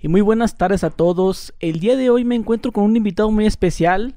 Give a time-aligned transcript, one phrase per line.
[0.00, 1.52] y muy buenas tardes a todos.
[1.60, 4.14] El día de hoy me encuentro con un invitado muy especial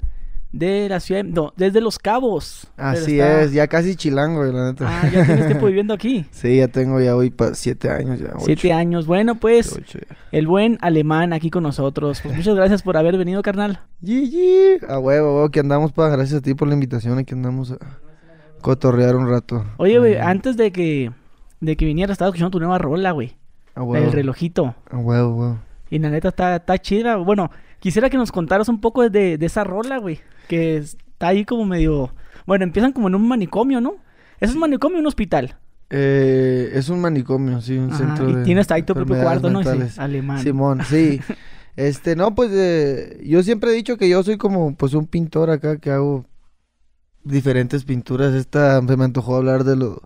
[0.53, 2.71] de la ciudad, no, desde Los Cabos.
[2.77, 4.85] Así es, ya casi chilango, la neta.
[4.87, 6.25] Ah, ya tienes tiempo viviendo aquí.
[6.31, 8.33] Sí, ya tengo ya hoy para siete años ya.
[8.39, 9.77] Siete años, bueno pues,
[10.31, 12.21] el buen alemán aquí con nosotros.
[12.21, 13.79] Pues muchas gracias por haber venido, carnal.
[14.01, 17.33] Gigi, a huevo, a huevo, que andamos para, gracias a ti por la invitación, aquí
[17.33, 17.77] andamos a
[18.61, 19.65] cotorrear un rato.
[19.77, 21.11] Oye, güey, antes de que,
[21.59, 23.35] de que viniera estaba escuchando tu nueva rola, güey.
[23.75, 24.05] A huevo.
[24.05, 24.75] El relojito.
[24.91, 25.59] A huevo, huevo.
[25.93, 27.17] Y la neta está, está chida.
[27.17, 30.21] Bueno, quisiera que nos contaras un poco de, de esa rola, güey.
[30.47, 32.15] Que está ahí como medio...
[32.47, 33.97] Bueno, empiezan como en un manicomio, ¿no?
[34.39, 35.55] ¿Es un manicomio o un hospital?
[35.91, 39.61] Eh, es un manicomio, sí, un centro y de tienes ahí tu propio cuarto, ¿no?
[39.61, 40.39] Sí, alemán.
[40.39, 41.21] Simón, sí.
[41.75, 45.49] Este, no, pues eh, yo siempre he dicho que yo soy como pues un pintor
[45.49, 46.25] acá que hago
[47.23, 48.33] diferentes pinturas.
[48.33, 50.01] Esta se me antojó hablar de lo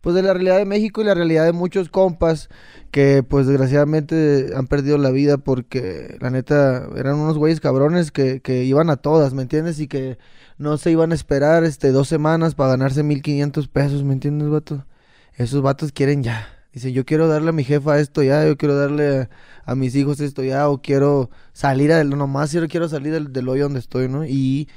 [0.00, 2.48] pues de la realidad de México y la realidad de muchos compas
[2.90, 8.40] que pues desgraciadamente han perdido la vida porque la neta eran unos güeyes cabrones que,
[8.40, 9.78] que iban a todas, ¿me entiendes?
[9.80, 10.18] Y que
[10.58, 14.86] no se iban a esperar este dos semanas para ganarse 1500 pesos, ¿me entiendes, vato?
[15.34, 16.48] Esos vatos quieren ya.
[16.72, 19.28] Dicen, yo quiero darle a mi jefa esto ya, yo quiero darle
[19.64, 23.48] a, mis hijos esto ya, o quiero salir a nomás yo quiero salir del, del
[23.48, 24.24] hoyo donde estoy, ¿no?
[24.24, 24.68] Y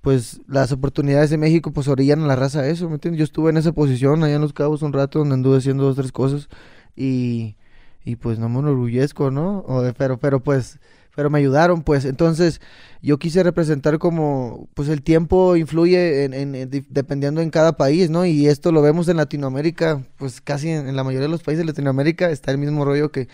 [0.00, 3.18] pues las oportunidades de México pues orillan a la raza a eso, ¿me entiendes?
[3.18, 5.96] Yo estuve en esa posición allá en Los Cabos un rato donde anduve haciendo dos,
[5.96, 6.48] tres cosas
[6.96, 7.56] y,
[8.04, 9.64] y pues no me enorgullezco, ¿no?
[9.66, 10.78] O de- pero, pero pues,
[11.14, 12.04] pero me ayudaron, pues.
[12.04, 12.60] Entonces
[13.02, 18.08] yo quise representar como, pues el tiempo influye en, en- en dependiendo en cada país,
[18.10, 18.24] ¿no?
[18.26, 21.60] Y esto lo vemos en Latinoamérica, pues casi en, en la mayoría de los países
[21.66, 23.28] de Latinoamérica está el mismo rollo que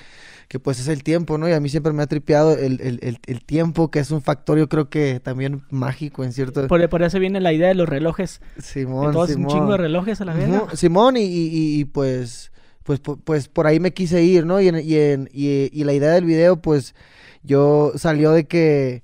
[0.48, 1.48] que pues es el tiempo, ¿no?
[1.48, 4.22] Y a mí siempre me ha tripeado el, el, el, el tiempo, que es un
[4.22, 6.66] factor yo creo que también mágico en cierto...
[6.68, 8.40] Por, por eso viene la idea de los relojes.
[8.62, 9.48] Simón, un Simón.
[9.50, 10.48] chingo de relojes a la vez.
[10.74, 12.52] Simón, y, y- y- pues,
[12.84, 14.60] pues, pu- pues por ahí me quise ir, ¿no?
[14.60, 16.94] Y, en- y, en- y- y la idea del video, pues,
[17.42, 19.02] yo salió de que,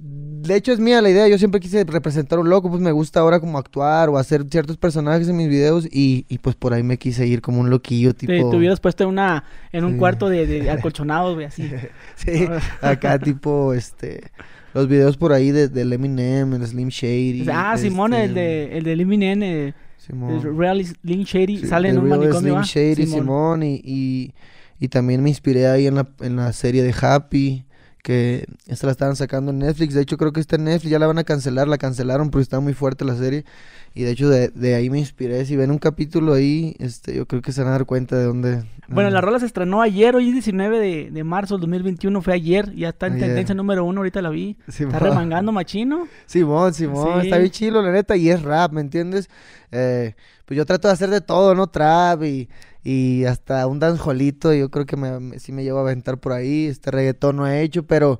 [0.00, 3.20] de hecho es mía la idea, yo siempre quise representar un loco, pues me gusta
[3.20, 6.82] ahora como actuar o hacer ciertos personajes en mis videos y, y pues por ahí
[6.82, 8.32] me quise ir como un loquillo, tipo...
[8.32, 9.98] Te, te hubieras puesto en, una, en un Sí.
[9.98, 11.68] cuarto de, de acolchonados, güey, así.
[12.16, 12.46] Sí,
[12.80, 14.30] acá tipo, este,
[14.74, 17.46] los videos por ahí de, del Eminem, el Slim Shady.
[17.52, 20.30] ah, Simón, este, el de, el de Eminem, eh, Simón.
[20.34, 22.62] el Real Slim Shady, Sí, sale en un manicomio, Slim.
[22.62, 23.20] Shady, Simón.
[23.20, 24.32] Simón, y, y,
[24.78, 27.64] y también me inspiré ahí en la, en la serie de Happy,
[28.08, 30.98] que esta la estaban sacando en Netflix, de hecho creo que está en Netflix, ya
[30.98, 33.44] la van a cancelar, la cancelaron porque está muy fuerte la serie,
[33.94, 37.26] y de hecho de, de ahí me inspiré, si ven un capítulo ahí, este, yo
[37.26, 38.64] creo que se van a dar cuenta de dónde...
[38.88, 42.22] Bueno, ah, la rola se estrenó ayer, hoy es 19 de, de marzo del 2021,
[42.22, 43.26] fue ayer, ya está en Ayer.
[43.26, 44.56] tendencia número uno, ahorita la vi.
[44.68, 44.94] Simón.
[44.94, 46.08] Está remangando machino.
[46.24, 47.26] Simón, Simón, Sí.
[47.26, 49.28] está bien chilo, la neta, y es rap, ¿me entiendes?
[49.70, 50.14] Eh,
[50.46, 51.66] pues yo trato de hacer de todo, ¿no?
[51.66, 52.48] Trap y,
[52.90, 56.32] y hasta un danjolito, yo creo que me, me- sí me llevo a aventar por
[56.32, 58.18] ahí, este reggaetón no he hecho, pero,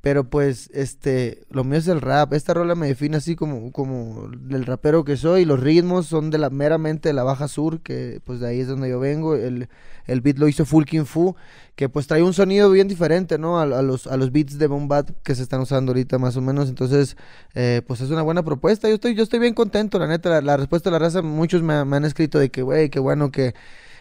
[0.00, 4.30] pero pues, este, lo mío es el rap, esta rola me define así como, como
[4.50, 8.20] el rapero que soy, los ritmos son de la, meramente de la Baja Sur, que
[8.24, 9.68] pues de ahí es donde yo vengo, el,
[10.06, 11.34] el beat lo hizo Full King Fu,
[11.74, 13.58] que pues trae un sonido bien diferente, ¿no?
[13.60, 16.40] A, los, a los beats de Boom Bap que se están usando ahorita más o
[16.40, 16.68] menos.
[16.68, 17.16] Entonces,
[17.54, 18.88] eh, pues es una buena propuesta.
[18.88, 20.28] Yo estoy, yo estoy bien contento, la neta.
[20.30, 22.98] La, la respuesta de la raza, muchos me, me han escrito de que, güey, qué
[23.00, 23.54] bueno que...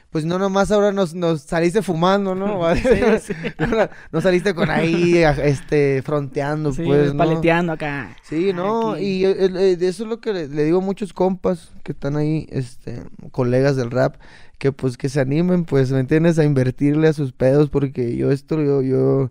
[0.10, 2.62] Pues no nomás ahora nos, nos saliste fumando, ¿no?
[2.76, 2.84] Sí,
[3.22, 3.34] sí.
[3.60, 7.18] no, no saliste con ahí, este, fronteando, Sí, pues, ¿no?
[7.18, 8.16] paleteando acá.
[8.24, 9.04] Sí, no, Aquí.
[9.04, 11.92] y eh, eh, de eso es lo que le, le digo a muchos compas que
[11.92, 14.16] están ahí, este, colegas del rap,
[14.58, 16.40] que pues que se animen, pues, ¿me entiendes?
[16.40, 19.30] A invertirle a sus pedos, porque yo esto, yo, yo,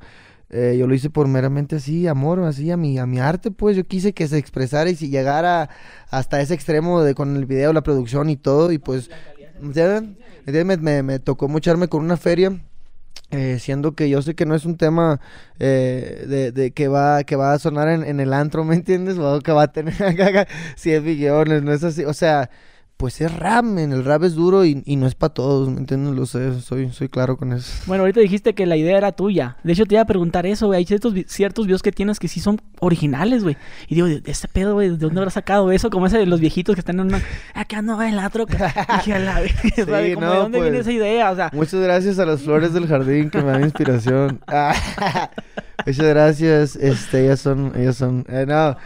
[0.50, 3.76] eh, yo lo hice por meramente así, amor, así, a mi, a mi arte, pues,
[3.76, 5.70] yo quise que se expresara y si llegara
[6.10, 9.10] hasta ese extremo de con el video, la producción y todo, y pues,
[9.72, 10.02] ¿ya?
[10.46, 12.58] Me, me, me tocó mocharme con una feria
[13.30, 15.20] eh, siendo que yo sé que no es un tema
[15.58, 19.18] eh, de, de que va que va a sonar en, en el antro, ¿me entiendes?
[19.18, 20.46] O que va a tener acá
[20.76, 22.50] 100 millones, no es así, o sea,
[22.96, 25.78] pues es rap, men, el rap es duro y, y no es para todos, ¿me
[25.78, 26.14] entiendes?
[26.14, 27.70] Lo sé, soy, soy claro con eso.
[27.86, 29.58] Bueno, ahorita dijiste que la idea era tuya.
[29.64, 30.78] De hecho, te iba a preguntar eso, güey.
[30.78, 33.56] Hay ciertos, ciertos videos que tienes que sí son originales, güey.
[33.88, 35.90] Y digo, de, este pedo, güey, ¿de dónde habrás sacado eso?
[35.90, 37.22] Como ese de los viejitos que están en una...
[37.54, 38.72] Acá no va en la troca.
[38.96, 39.42] Dije, a la.
[39.42, 39.82] Sí,
[40.14, 40.86] Como, no, ¿De dónde viene pues.
[40.86, 41.30] esa idea?
[41.30, 44.40] O sea, Muchas gracias a las flores del jardín que me dan inspiración.
[45.86, 48.76] Muchas gracias, este, ellas son, ellas son, eh, no,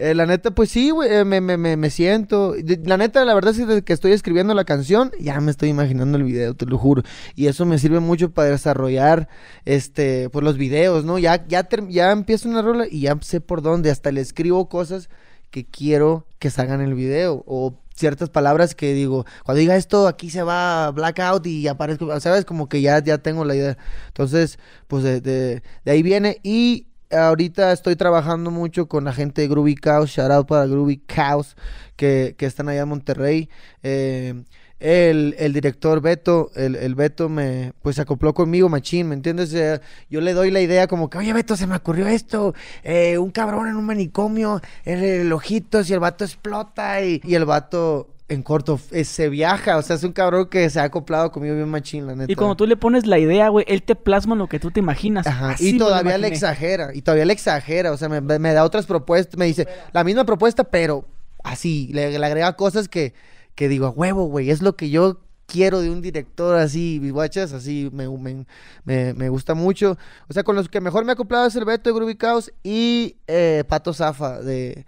[0.00, 2.54] eh, la neta, pues sí, güey, eh, me, me, me, siento,
[2.84, 5.68] la neta, la verdad es que desde que estoy escribiendo la canción, ya me estoy
[5.68, 7.02] imaginando el video, te lo juro,
[7.36, 9.28] y eso me sirve mucho para desarrollar,
[9.64, 11.18] este, pues los videos, ¿no?
[11.18, 15.10] Ya, ya, ya empiezo una rola y ya sé por dónde, hasta le escribo cosas
[15.50, 17.44] que quiero que salgan en el video.
[17.46, 22.44] O ciertas palabras que digo, cuando diga esto aquí se va blackout y aparezco, sabes,
[22.44, 23.76] como que ya, ya tengo la idea.
[24.08, 24.58] Entonces,
[24.88, 26.38] pues de, de, de ahí viene.
[26.42, 30.98] Y ahorita estoy trabajando mucho con la gente de Groovy Cows, shout out para Groovy
[30.98, 31.56] Cows,
[31.96, 33.48] que, que están allá en Monterrey.
[33.82, 34.44] Eh,
[34.78, 39.52] el, el, director Beto, el, el, Beto me, pues acopló conmigo, machín, ¿me entiendes?
[39.52, 39.78] Eh,
[40.08, 43.30] yo le doy la idea como que, oye Beto, se me ocurrió esto, eh, un
[43.30, 48.08] cabrón en un manicomio, el, el ojitos y el vato explota y, y el vato
[48.30, 51.56] en corto eh, se viaja, o sea, es un cabrón que se ha acoplado conmigo
[51.56, 52.30] bien machín, la neta.
[52.30, 54.78] Y cuando tú le pones la idea, güey, él te plasma lo que tú te
[54.78, 55.26] imaginas.
[55.26, 58.86] Ajá, y todavía le exagera, y todavía le exagera, o sea, me, me, da otras
[58.86, 61.04] propuestas, me dice, la misma propuesta, pero
[61.42, 63.14] así, le, le agrega cosas que,
[63.56, 67.52] que digo, a huevo, güey, es lo que yo quiero de un director así, guachas,
[67.52, 68.46] así me, me,
[68.84, 69.98] me, me, gusta mucho.
[70.28, 72.52] O sea, con los que mejor me ha acoplado es el Beto de Groovy Chaos
[72.62, 74.86] y eh, Pato Zafa de,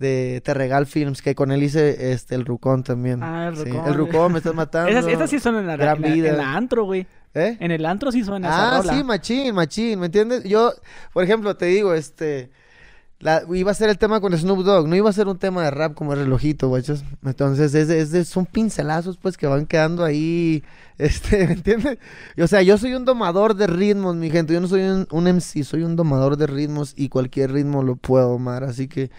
[0.00, 3.22] de Terregal Films, que con él hice este el Rucón también.
[3.22, 3.72] Ah, el Rucón.
[3.72, 4.90] Sí, el Rucón, me estás matando.
[4.90, 6.30] Esas, esas sí son en la, Gran en vida.
[6.30, 7.06] en la antro, güey.
[7.34, 7.56] ¿Eh?
[7.60, 8.94] En el antro sí suena Ah, rola.
[8.94, 10.42] sí, machín, machín, ¿me entiendes?
[10.44, 10.72] Yo,
[11.12, 12.50] por ejemplo, te digo, este...
[13.20, 15.62] La, iba a ser el tema con Snoop Dogg, no iba a ser un tema
[15.62, 17.04] de rap como el relojito, guachos.
[17.22, 20.64] Entonces, es, es son pincelazos, pues, que van quedando ahí,
[21.00, 21.98] este, ¿me entiendes?
[22.38, 24.52] O sea, yo soy un domador de ritmos, mi gente.
[24.52, 27.96] Yo no soy un, un MC, soy un domador de ritmos y cualquier ritmo lo
[27.96, 28.64] puedo domar.
[28.64, 29.10] Así que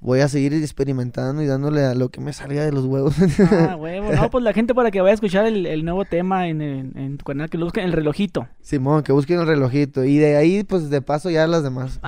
[0.00, 3.14] voy a seguir experimentando y dándole a lo que me salga de los huevos.
[3.50, 4.12] Ah, huevo.
[4.12, 6.96] No, pues la gente para que vaya a escuchar el, el nuevo tema en, en,
[6.96, 8.48] en tu canal, que lo busquen, el relojito.
[8.60, 10.04] Simón, que busquen el relojito.
[10.04, 12.00] Y de ahí, pues, de paso ya las demás.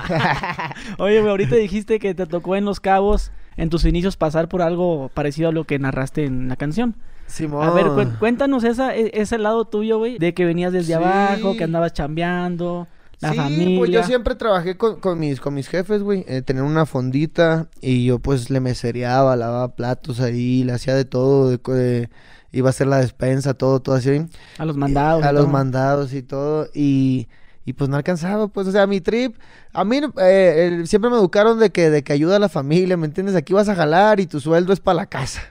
[0.97, 4.61] Oye, güey, ahorita dijiste que te tocó en Los Cabos, en tus inicios, pasar por
[4.61, 6.95] algo parecido a lo que narraste en la canción.
[7.27, 7.67] Simón.
[7.67, 7.87] A ver,
[8.19, 10.93] cuéntanos esa, e- ese lado tuyo, güey, de que venías desde Sí.
[10.93, 12.87] abajo, que andabas chambeando,
[13.21, 13.79] la sí, familia.
[13.79, 16.25] pues yo siempre trabajé con, con mis, con mis jefes, güey.
[16.27, 21.05] Eh, tener una fondita y yo pues le mesereaba, lavaba platos ahí, le hacía de
[21.05, 22.09] todo, de,
[22.51, 24.25] iba a hacer la despensa, todo, todo así.
[24.57, 25.23] A los mandados.
[25.23, 25.51] A y los todo.
[25.53, 26.67] mandados y todo.
[26.73, 27.27] Y,
[27.65, 29.37] y pues no alcanzaba, pues, o sea, mi trip,
[29.71, 33.05] a mí eh, siempre me educaron de que, de que ayuda a la familia, ¿me
[33.07, 33.35] entiendes?
[33.35, 35.41] Aquí vas a jalar y tu sueldo es para la casa.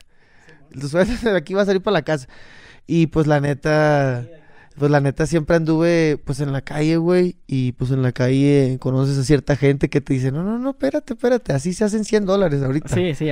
[0.72, 2.28] Tu sueldo de aquí va a salir para la casa.
[2.86, 4.26] Y pues la neta,
[4.76, 7.36] pues la neta siempre anduve pues en la calle, güey.
[7.46, 10.70] Y pues en la calle conoces a cierta gente que te dice, no, no, no,
[10.70, 12.88] espérate, espérate, así se hacen 100 dólares ahorita.
[12.88, 13.28] Sí, sí,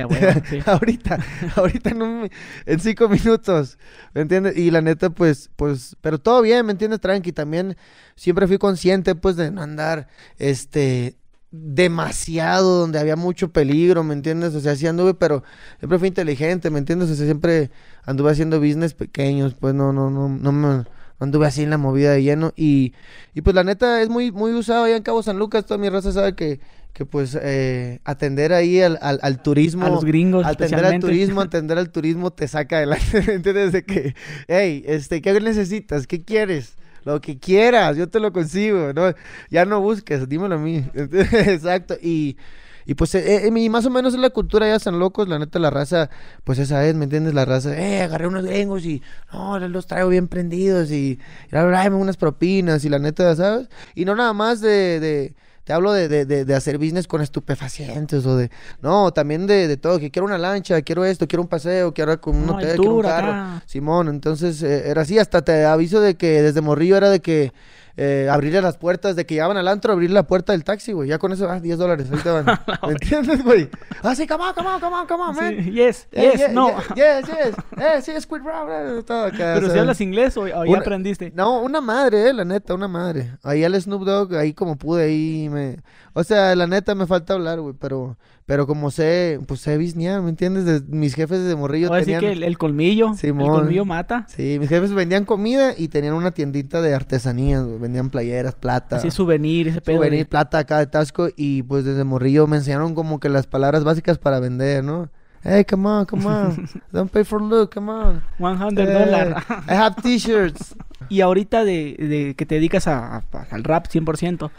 [0.49, 0.59] sí.
[0.65, 1.19] ahorita,
[1.55, 2.29] ahorita en, un-
[2.65, 3.77] en cinco minutos,
[4.13, 4.55] ¿me entiendes?
[4.57, 7.01] Y la neta, pues, pues, pero todo bien, ¿me entiendes?
[7.01, 7.75] Tranqui, también
[8.15, 10.07] siempre fui consciente, pues, de no andar,
[10.37, 11.17] este,
[11.51, 14.55] demasiado, donde había mucho peligro, ¿me entiendes?
[14.55, 15.43] O sea, sí anduve, pero
[15.79, 17.09] siempre fui inteligente, ¿me entiendes?
[17.09, 17.71] O sea, siempre
[18.03, 20.85] anduve haciendo business pequeños, pues, no, no, no, no me...
[21.19, 22.95] Anduve así en la movida de lleno y,
[23.35, 25.67] y pues la neta es muy, muy usado allá en Cabo San Lucas.
[25.67, 26.59] Toda mi raza sabe que,
[26.93, 29.85] que pues eh, atender ahí al, al, al turismo.
[29.85, 33.21] A los gringos, Atender al turismo, atender al turismo te saca adelante.
[33.27, 33.71] ¿me ¿Entiendes?
[33.71, 34.15] De que,
[34.47, 36.07] hey, este, ¿qué necesitas?
[36.07, 36.73] ¿Qué quieres?
[37.03, 39.13] Lo que quieras, yo te lo consigo, ¿no?
[39.49, 40.85] Ya no busques, dímelo a mí.
[40.93, 41.95] Exacto.
[42.01, 42.37] Y,
[42.85, 45.59] y pues, eh, eh, más o menos es la cultura ya San Locos, la neta,
[45.59, 46.09] la raza,
[46.43, 47.33] pues esa es, ¿me entiendes?
[47.33, 49.01] La raza, eh, agarré unos gringos y,
[49.31, 51.19] no, los traigo bien prendidos y,
[51.51, 53.69] y unas propinas y la neta, ¿sabes?
[53.95, 55.33] Y no nada más de
[55.71, 58.51] te hablo de, de, de, de hacer business con estupefacientes o de,
[58.81, 62.19] no, también de, de todo, que quiero una lancha, quiero esto, quiero un paseo, quiero
[62.25, 63.29] un No, el hotel, quiero un carro.
[63.29, 63.63] acá.
[63.67, 67.53] Simón, entonces eh, era así, hasta te aviso de que desde morrillo era de que
[67.97, 71.09] eh, abrirle las puertas, de que llegaban al antro, abrirle la puerta del taxi, güey,
[71.09, 72.45] ya con eso, ah, 10 dólares, ahí te van.
[72.85, 73.69] ¿Me entiendes, güey?
[74.03, 75.63] Ah, sí, come on, come on, come on, come on, man.
[75.63, 76.69] Sí, yes, Eh, yes, no.
[76.95, 77.55] yeah, Yes, yes.
[77.77, 78.99] Eh, sí, Squid Round.
[78.99, 81.31] eh, todo acá, Pero si hablas inglés o, o ya Una- aprendiste.
[81.35, 83.37] No, una madre, eh, la neta, una madre.
[83.43, 85.77] Ahí al Snoop Dogg, ahí como pude, ahí me...
[86.13, 88.17] O sea, la neta me falta hablar, güey, pero...
[88.51, 90.65] Pero como sé, pues sé bisnear, ¿me entiendes?
[90.65, 92.33] De- mis jefes de morrillo Voy a decir tenían...
[92.33, 93.45] que el, el colmillo, Simón.
[93.45, 94.25] el colmillo mata.
[94.27, 97.63] Sí, mis jefes vendían comida y tenían una tiendita de artesanías.
[97.79, 98.97] Vendían playeras, plata.
[98.97, 99.95] Así souvenir, ese pedo.
[99.99, 101.29] souvenir, de- plata acá de Tasco.
[101.37, 105.07] Y pues desde morrillo me enseñaron como que las palabras básicas para vender, ¿no?
[105.43, 106.67] Hey, come on, come on.
[106.91, 108.21] Don't pay for look, come on.
[108.37, 109.35] 100 Eh, dólares.
[109.69, 110.75] I have t-shirts.
[111.09, 114.51] y ahorita de, de que te dedicas a, a- al rap 100%,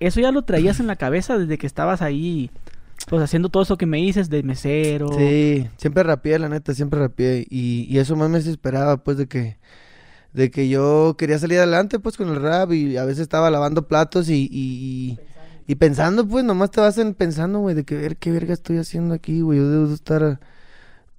[0.00, 2.50] ¿eso ya lo traías en la cabeza desde que estabas ahí,
[3.06, 5.08] pues haciendo todo eso que me dices de mesero?
[5.16, 7.46] Sí, siempre rapeé, la neta, siempre rapeé.
[7.50, 9.58] Y, y eso más me desesperaba, pues, de que,
[10.32, 12.72] de que yo quería salir adelante, pues, con el rap.
[12.72, 15.18] Y a veces estaba lavando platos y, y,
[15.66, 18.78] y pensando, pues, nomás te vas en- pensando, güey, de que ver qué verga estoy
[18.78, 19.58] haciendo aquí, güey.
[19.58, 20.40] Yo debo de estar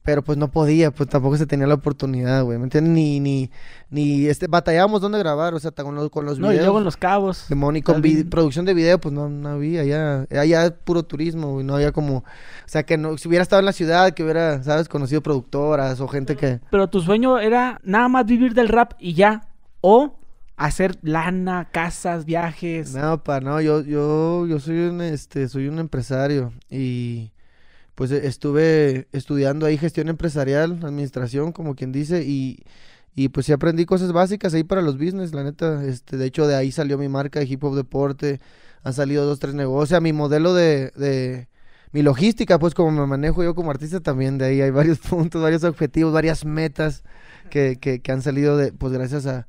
[0.07, 2.93] pero pues no podía, pues tampoco se tenía la oportunidad, güey, ¿me entiendes?
[2.93, 3.51] Ni, ni,
[3.89, 6.63] ni, este, batallábamos dónde grabar, o sea, con los, con los No, y videos.
[6.63, 7.45] luego en Los Cabos.
[7.49, 9.81] Y con producción de video, pues no, no había,
[10.31, 12.23] allá es puro turismo, güey, no había como, o
[12.67, 14.87] sea, que no, si hubiera estado en la ciudad, que hubiera, ¿sabes?
[14.87, 19.13] Conocido productoras o gente que, Pero tu sueño era nada más vivir del rap y
[19.13, 19.49] ya.
[19.81, 20.15] O
[20.55, 22.95] hacer lana, casas, viajes.
[22.95, 27.33] no, pa, no, yo, yo, yo soy un, este, soy un empresario y,
[27.97, 32.59] pues eh, estuve estudiando ahí gestión empresarial, administración, como quien dice, y,
[33.15, 36.45] y pues sí aprendí cosas básicas ahí para los business, la neta, este, de hecho
[36.45, 38.39] de ahí salió mi marca de hip hop deporte,
[38.83, 41.47] han salido dos, tres negocios, o sea, mi modelo de, de
[41.91, 45.41] mi logística, pues como me manejo yo como artista también, de ahí hay varios puntos,
[45.41, 47.03] varios objetivos, varias metas
[47.49, 49.47] que, que, que han salido de, pues gracias a,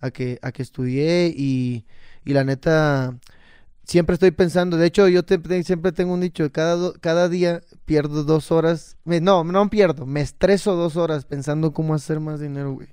[0.00, 1.84] a que, a que estudié y,
[2.24, 3.14] y la neta,
[3.84, 7.60] siempre estoy pensando, de hecho yo te- siempre tengo un dicho, cada, do- cada día
[7.84, 12.40] pierdo dos horas, me- no, no pierdo, me estreso dos horas pensando cómo hacer más
[12.40, 12.88] dinero, güey.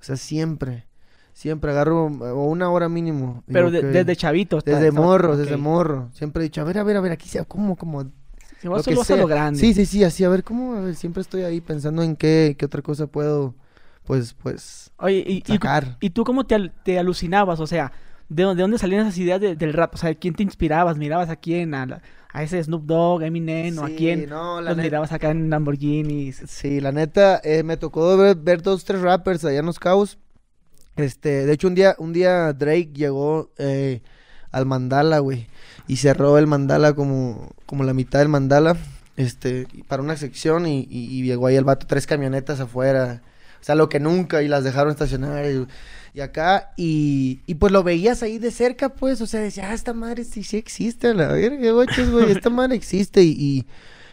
[0.00, 0.86] O sea, siempre,
[1.32, 3.42] siempre agarro o una hora mínimo.
[3.46, 3.84] Pero de- ok.
[3.86, 4.58] desde chavito.
[4.58, 6.10] está- Desde morro, desde morro.
[6.12, 8.04] Siempre he dicho, a ver, a ver, a ver, aquí sea, ¿cómo, cómo?
[8.60, 9.34] Si vos lo que solo vas a lo sea.
[9.36, 9.60] grande.
[9.60, 10.74] Sí, sí, sí, así, a ver, ¿cómo?
[10.74, 13.54] A ver, siempre estoy ahí pensando en qué, qué otra cosa puedo,
[14.04, 15.96] pues, pues, Oye, y, y, sacar.
[16.00, 17.60] ¿y tú cómo te, te alucinabas?
[17.60, 17.92] O sea,
[18.28, 19.94] ¿de, dónde- de dónde salían esas ideas de- del rap?
[19.94, 20.96] O sea, ¿quién te inspirabas?
[20.96, 21.74] ¿Mirabas a quién?
[21.74, 23.78] ¿A, la- a ese Snoop Dogg, Eminem?
[23.78, 24.28] ¿O a quién?
[24.28, 26.42] no, la Los neta- mirabas acá en Lamborghinis.
[26.46, 30.18] Sí, la neta, eh, me tocó ver, ver dos, tres rappers allá en Los Cabos.
[30.96, 34.02] Este, de hecho, un día, un día Drake llegó eh,
[34.50, 35.46] al mandala, güey.
[35.86, 38.76] Y cerró el mandala como, como la mitad del mandala.
[39.16, 43.22] Este, para una sección y, y- y llegó ahí el vato, tres camionetas afuera.
[43.60, 45.44] O sea, lo que nunca, y las dejaron estacionar.
[45.50, 45.66] Y,
[46.18, 49.20] y acá, y, y pues lo veías ahí de cerca, pues.
[49.20, 51.86] O sea, decía, ah, esta madre sí, sí existe, a la verga, güey.
[52.32, 53.22] Esta madre existe.
[53.22, 53.66] Y, y,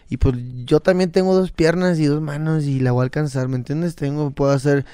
[0.10, 0.36] y, pues
[0.66, 3.96] yo también tengo dos piernas y dos manos y la voy a alcanzar, ¿me entiendes?
[3.96, 4.86] Tengo, puedo hacer.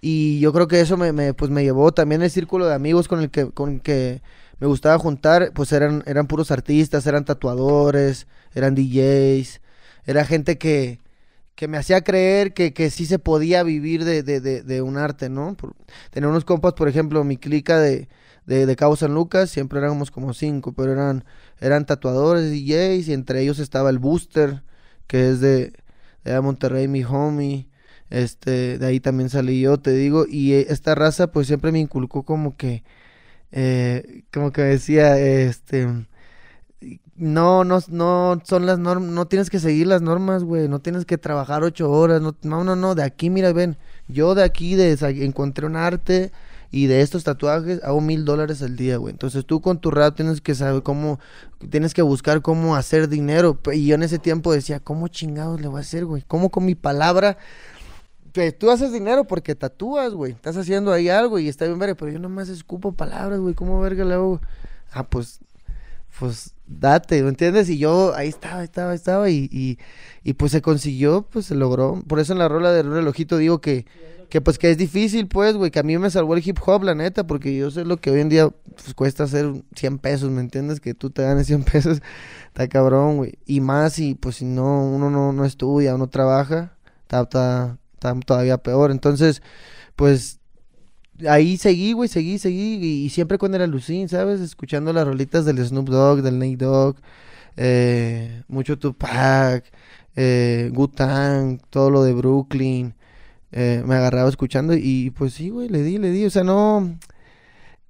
[0.00, 3.08] Y yo creo que eso me, me, pues me llevó también el círculo de amigos
[3.08, 4.22] con el que, con el que
[4.60, 9.60] me gustaba juntar, pues eran, eran puros artistas, eran tatuadores, eran DJs,
[10.06, 11.00] era gente que,
[11.60, 14.96] que me hacía creer que, que sí se podía vivir de, de, de, de un
[14.96, 15.58] arte, ¿no?
[15.58, 15.76] Por,
[16.16, 18.08] unos compas, por ejemplo, mi clica de,
[18.46, 21.22] de, de Cabo San Lucas, siempre éramos como cinco, pero eran,
[21.60, 24.62] eran tatuadores, DJs, y entre ellos estaba el Booster,
[25.06, 25.74] que es de,
[26.24, 27.68] de Monterrey, mi homie.
[28.08, 31.78] Este, de ahí también salí yo, te digo, y eh, esta raza pues siempre me
[31.78, 32.84] inculcó como que,
[33.52, 35.86] eh, como que decía, este,
[37.20, 41.04] no, no, no son las normas, no tienes que seguir las normas, güey, no tienes
[41.04, 43.76] que trabajar ocho horas, no, no, no, de aquí, mira, ven,
[44.08, 46.32] yo de aquí de, encontré un arte
[46.70, 50.16] y de estos tatuajes hago mil dólares al día, güey, entonces tú con tu rap
[50.16, 51.20] tienes que saber cómo,
[51.68, 55.68] tienes que buscar cómo hacer dinero, y yo en ese tiempo decía, ¿cómo chingados le
[55.68, 56.24] voy a hacer, güey?
[56.26, 57.36] ¿Cómo con mi palabra?
[58.32, 60.30] que tú haces dinero porque tatúas, güey.
[60.30, 63.54] Estás haciendo ahí algo y está bien pero yo nomás escupo palabras, güey.
[63.54, 64.40] ¿Cómo verga le hago?
[64.92, 65.40] Ah, pues,
[66.16, 67.68] pues, date, ¿me entiendes?
[67.68, 69.78] Y yo ahí estaba, estaba, estaba y, y,
[70.22, 72.02] y pues se consiguió, pues se logró.
[72.06, 73.86] Por eso en la rola del relojito digo que,
[74.28, 76.84] que pues que es difícil, pues, güey, que a mí me salvó el hip hop,
[76.84, 80.30] la neta, porque yo sé lo que hoy en día pues, cuesta hacer 100 pesos,
[80.30, 80.80] ¿me entiendes?
[80.80, 82.00] Que tú te ganes 100 pesos,
[82.46, 83.38] está cabrón, güey.
[83.46, 87.78] Y más si, pues, si no, uno no, no estudia o no trabaja, está, está,
[87.94, 88.90] está todavía peor.
[88.90, 89.42] Entonces,
[89.96, 90.39] pues,
[91.28, 92.78] ahí seguí, güey, seguí, seguí.
[92.82, 94.40] Y, y siempre con el alucín, ¿sabes?
[94.40, 96.96] Escuchando las rolitas del Snoop Dogg, del Nate Dogg,
[97.56, 99.64] eh, mucho Tupac,
[100.16, 102.94] eh, Wu-Tang, todo lo de Brooklyn.
[103.52, 106.24] eh, me agarraba escuchando y pues sí, güey, le di, le di.
[106.26, 106.98] O sea, no...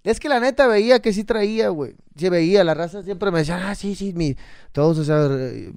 [0.02, 1.94] Es que la neta veía que sí traía, güey.
[2.16, 4.34] Sí veía, la raza siempre me decía, ah, sí, sí, mi...
[4.72, 5.28] Todos, o sea,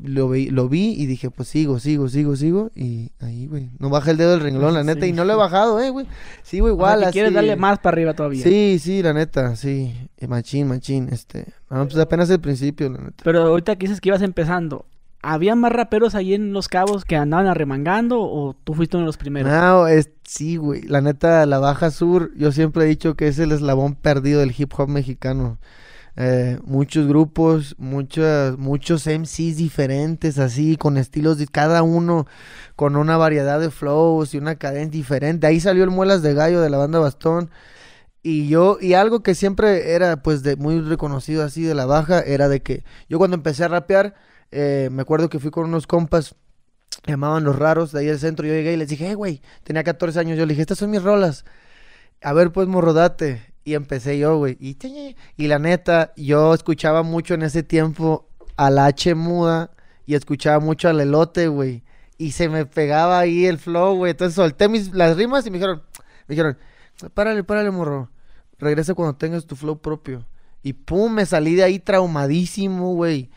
[0.01, 2.71] lo vi, lo vi y dije, pues sigo, sigo, sigo, sigo.
[2.73, 5.01] Y ahí, güey, no baja el dedo del renglón, la neta.
[5.01, 5.07] Sí.
[5.09, 6.05] Y no lo he bajado, eh, güey.
[6.41, 7.11] Sigo O sea, igual, así.
[7.13, 8.43] quieres darle más para arriba todavía.
[8.43, 9.93] Sí, sí, la neta, sí.
[10.17, 11.45] Eh, Machín, machín, este...
[11.69, 13.23] No, pues apenas el principio, la neta.
[13.23, 14.85] Pero ahorita que dices que ibas empezando,
[15.23, 19.07] ¿había más raperos ahí en Los Cabos que andaban arremangando o tú fuiste uno de
[19.07, 19.51] los primeros?
[19.51, 20.83] No, es, sí, güey.
[20.83, 24.53] La neta, la Baja Sur, yo siempre he dicho que es el eslabón perdido del
[24.55, 25.57] hip hop mexicano.
[26.15, 32.27] Eh, muchos grupos, muchas, muchos MCs diferentes, así, con estilos de cada uno,
[32.75, 35.47] con una variedad de flows y una cadencia diferente.
[35.47, 37.49] Ahí salió el Muelas de Gallo de la banda Bastón.
[38.21, 42.21] Y yo, y algo que siempre era, pues, de muy reconocido así de la baja,
[42.21, 44.15] era de que yo cuando empecé a rapear,
[44.53, 46.35] eh, me acuerdo que fui con unos compas
[47.05, 48.45] llamaban los raros de ahí del centro.
[48.47, 50.37] Yo llegué y les dije, hey, güey, tenía 14 años.
[50.37, 51.45] Yo le dije, estas son mis rolas.
[52.21, 53.53] A ver, pues, morrodate.
[53.65, 54.57] Y empecé yo, güey.
[54.59, 54.77] Y,
[55.37, 59.71] y la neta, yo escuchaba mucho en ese tiempo a la H muda
[60.05, 61.83] y escuchaba mucho al elote, güey.
[62.17, 64.11] y se me pegaba ahí el flow, güey.
[64.11, 65.81] Entonces solté mis, las rimas y me dijeron,
[66.27, 66.57] me dijeron,
[67.13, 68.09] párale, párale, morro.
[68.59, 70.25] Regresa cuando tengas tu flow propio.
[70.61, 73.29] Y pum, me salí de ahí traumadísimo, güey.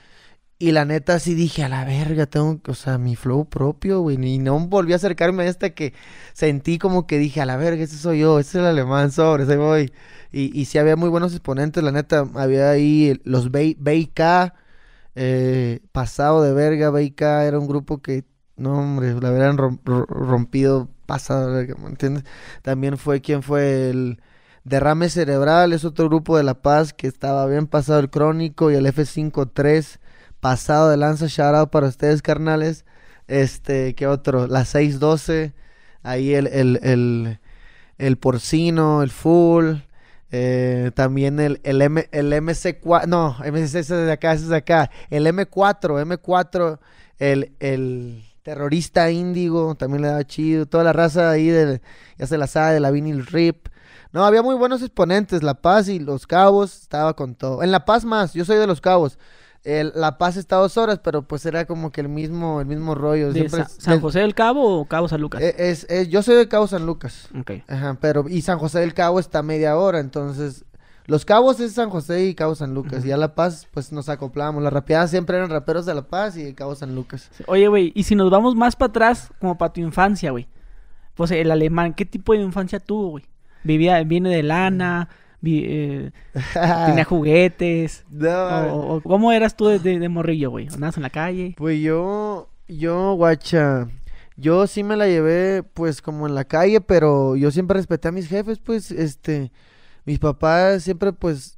[0.59, 4.17] Y la neta sí dije, a la verga, tengo, o sea, mi flow propio, güey.
[4.25, 5.93] Y no volví a acercarme hasta que
[6.33, 9.45] sentí como que dije, a la verga, ese soy yo, ese es el alemán, sobre,
[9.45, 9.93] ese voy.
[10.33, 12.27] Y, y sí había muy buenos exponentes, la neta.
[12.35, 14.55] Había ahí los BK,
[15.15, 18.25] eh, pasado de verga, BK era un grupo que,
[18.57, 22.25] no, hombre, la habían rompido pasado ¿me entiendes?
[22.63, 24.21] También fue quien fue el
[24.65, 28.75] Derrame Cerebral, es otro grupo de La Paz que estaba bien pasado el Crónico y
[28.75, 29.99] el F53
[30.47, 32.85] pasado de lanza, shout out para ustedes, carnales.
[33.27, 34.47] Este, ¿qué otro?
[34.47, 35.53] La 612,
[36.05, 37.41] ahí el, el, el,
[37.99, 39.79] el porcino, el full.
[40.31, 44.89] Eh, también el, el, M, el MC4, no, MC es de acá, es de acá.
[45.11, 46.79] El M4, M4,
[47.19, 50.67] el, el terrorista índigo, también le daba chido.
[50.67, 51.81] Toda la raza ahí, de,
[52.19, 53.67] ya se la sabe, de la vinil rip.
[54.13, 55.43] No, había muy buenos exponentes.
[55.43, 57.65] La Paz y Los Cabos estaba con todo.
[57.65, 59.19] En La Paz más, yo soy de Los Cabos.
[59.95, 63.33] La Paz está dos horas, pero pues era como que el mismo, el mismo rollo.
[63.67, 65.43] San José del Cabo o Cabo San Lucas?
[65.43, 67.29] E, es, yo soy de Cabo San Lucas.
[67.39, 67.53] Ok.
[67.69, 70.65] Ajá, pero, y San José del Cabo está media hora, entonces,
[71.07, 74.09] los Cabos es San José y Cabo San Lucas, y a La Paz, pues nos
[74.09, 74.63] acoplamos.
[74.63, 77.31] Las rapeadas siempre eran raperos de La Paz y Cabo San Lucas.
[77.47, 80.49] Oye, güey, y si nos vamos más para atrás, como para tu infancia, güey.
[81.15, 83.25] Pues el alemán, ¿qué tipo de infancia tuvo, güey?
[83.65, 85.09] Vivía, viene de lana,
[85.43, 86.11] eh,
[86.87, 88.05] tenía juguetes.
[88.71, 90.69] O, ¿Cómo eras tú de, morrillo, güey?
[90.73, 91.55] ¿Andabas en la calle?
[91.57, 93.89] Pues yo, yo, guacha,
[94.37, 98.13] yo sí me la llevé, pues, como en la calle, pero yo siempre respeté a
[98.13, 99.53] mis jefes, pues, este,
[100.05, 101.56] mis papás siempre, pues,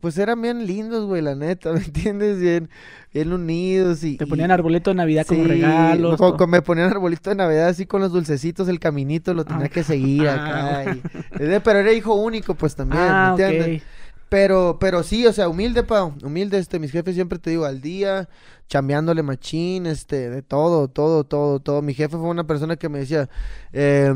[0.00, 2.38] pues eran bien lindos, güey, la neta, ¿me entiendes?
[2.38, 2.68] Bien,
[3.12, 4.16] bien unidos y...
[4.16, 6.18] Te ponían arbolito de Navidad como regalos.
[6.48, 9.68] me ponían arbolito de Navidad así con los dulcecitos, el caminito lo tenía ah.
[9.68, 10.84] que seguir acá.
[10.84, 11.60] Ah.
[11.64, 13.82] pero era hijo único, pues también, ¿me ah, entiendes?
[14.30, 17.80] Pero, pero sí, o sea, humilde, pa, humilde, este, mis jefes siempre te digo, al
[17.80, 18.28] día,
[18.68, 21.82] chambeándole machín, este, de todo, todo, todo, todo.
[21.82, 23.28] Mi jefe fue una persona que me decía,
[23.72, 24.14] eh,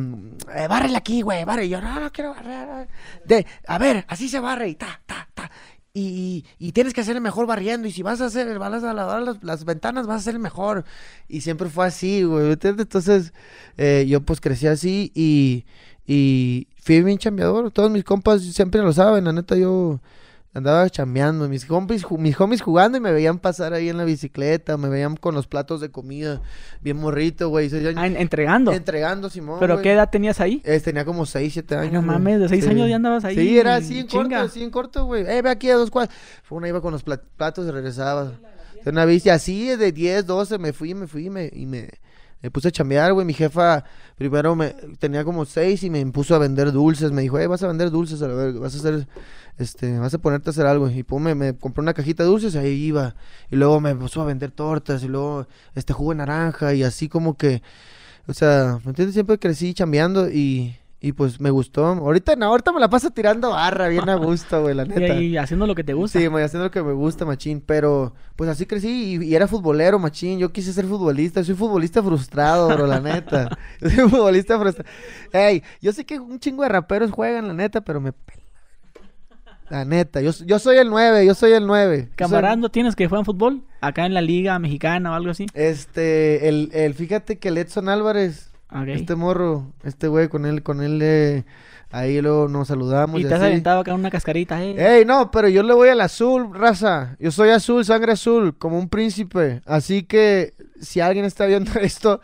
[0.55, 1.67] eh bárrele aquí, güey, barre.
[1.67, 2.89] Y yo, no, no quiero barrer.
[3.25, 5.51] De, a ver, así se barre y ta, ta, ta.
[5.93, 7.89] Y, y, tienes que hacer el mejor barriendo.
[7.89, 10.41] Y si vas a hacer, vas a lavar las, las ventanas, vas a hacer el
[10.41, 10.85] mejor.
[11.27, 12.53] Y siempre fue así, güey.
[12.53, 13.33] Entonces,
[13.77, 15.67] eh, yo pues crecí así y,
[16.07, 17.71] y fui bien chambeador.
[17.71, 19.25] Todos mis compas siempre lo saben.
[19.25, 20.01] La neta, yo
[20.53, 21.49] andaba chambeando.
[21.49, 24.77] Mis homies, mis homies jugando y me veían pasar ahí en la bicicleta.
[24.77, 26.43] Me veían con los platos de comida.
[26.83, 27.71] Bien morrito, güey.
[27.97, 28.71] Ah, entregando.
[28.73, 29.59] Entregando, Simón.
[29.61, 30.63] ¿Pero qué edad tenías ahí?
[30.85, 31.93] tenía como 6, 7 años.
[31.95, 33.35] no mames, de 6 años ya andabas ahí.
[33.35, 35.25] Sí, era así en corto, así en corto, güey.
[35.27, 36.15] Eh, ve aquí a dos cuadros.
[36.43, 38.33] Fue una iba con los platos y regresaba.
[38.85, 41.89] Una bici así, de 10, 12, me fui, me fui me, y me
[42.45, 43.25] me puse a chambear, güey.
[43.25, 43.85] Mi jefa
[44.17, 47.11] primero me tenía como seis y me puso a vender dulces.
[47.11, 49.09] Me dijo, eh, vas a vender dulces, a ver, vas a hacer,
[49.57, 50.91] este, vas a ponerte a hacer algo.
[50.91, 53.17] Y pum, me, me compré una cajita de dulces y ahí iba.
[53.51, 57.09] Y luego me puso a vender tortas y luego, este, jugo de naranja y así
[57.09, 57.63] como que,
[58.27, 59.15] o sea, ¿me entiendes?
[59.15, 61.85] Siempre crecí chambeando y y pues me gustó.
[61.85, 65.15] Ahorita no, ahorita me la paso tirando barra, bien a gusto, güey, la neta.
[65.17, 66.19] Y, haciendo lo que te gusta.
[66.19, 67.61] Sí, haciendo lo que me gusta, machín.
[67.61, 70.39] Pero, pues así crecí y, era futbolero, machín.
[70.39, 71.45] Yo quise ser futbolista.
[71.45, 73.51] Soy futbolista frustrado, bro, la neta.
[73.81, 74.89] Soy futbolista frustrado.
[75.31, 78.15] Ey, yo sé que un chingo de raperos juegan, la neta, pero me
[79.69, 82.11] la neta, yo, yo soy el 9, yo soy el 9.
[82.17, 83.63] ¿Camarando tienes que jugar fútbol?
[83.81, 85.47] ¿Acá en la liga mexicana o algo así?
[85.55, 88.54] Este, el, el fíjate que el Edson Álvarez
[88.87, 91.45] este morro, este güey, con él, con él, eh,
[91.91, 93.21] ahí luego nos saludamos.
[93.21, 94.99] Y, te has aventado acá una cascarita, eh.
[94.99, 97.17] Ey, no, pero yo le voy al azul, raza.
[97.19, 99.63] Yo soy azul, sangre azul, como un príncipe.
[99.65, 102.21] Así que, si alguien está viendo esto,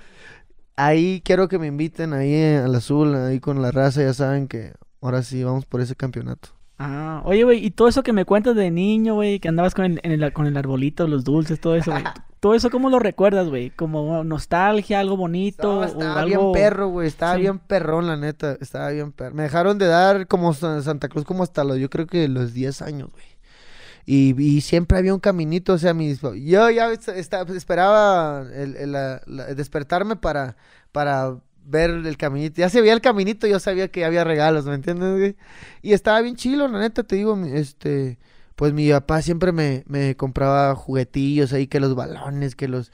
[0.77, 4.49] ahí quiero que me inviten ahí eh, al azul, ahí con la raza, ya saben
[4.49, 6.60] que ahora sí vamos por ese campeonato.
[6.83, 9.99] Ah, oye, güey, y todo eso que me cuentas de niño, güey, que andabas con
[10.03, 12.03] el, con el arbolito, los dulces, todo eso, güey.
[12.41, 13.69] ¿Todo eso cómo lo recuerdas, güey?
[13.69, 15.85] ¿Como nostalgia, algo bonito?
[15.85, 17.07] estaba bien perro, güey.
[17.07, 18.57] Estaba bien perrón, la neta.
[18.63, 19.35] Estaba bien perro.
[19.35, 22.81] Me dejaron de dar como Santa Cruz como hasta los, yo creo que los 10
[22.81, 23.27] años, güey.
[24.07, 28.97] Y, siempre había un caminito, o sea, mis, yo ya esperaba el,
[29.55, 30.57] despertarme para,
[30.93, 31.37] para
[31.71, 32.61] ver el caminito.
[32.61, 35.37] Ya se veía el caminito, yo sabía que había regalos, ¿me entiendes, güey?
[35.83, 38.19] Y estaba bien chilo, la neta, te digo, este
[38.61, 42.93] pues mi papá siempre me, me compraba juguetillos ahí, que los balones, que los...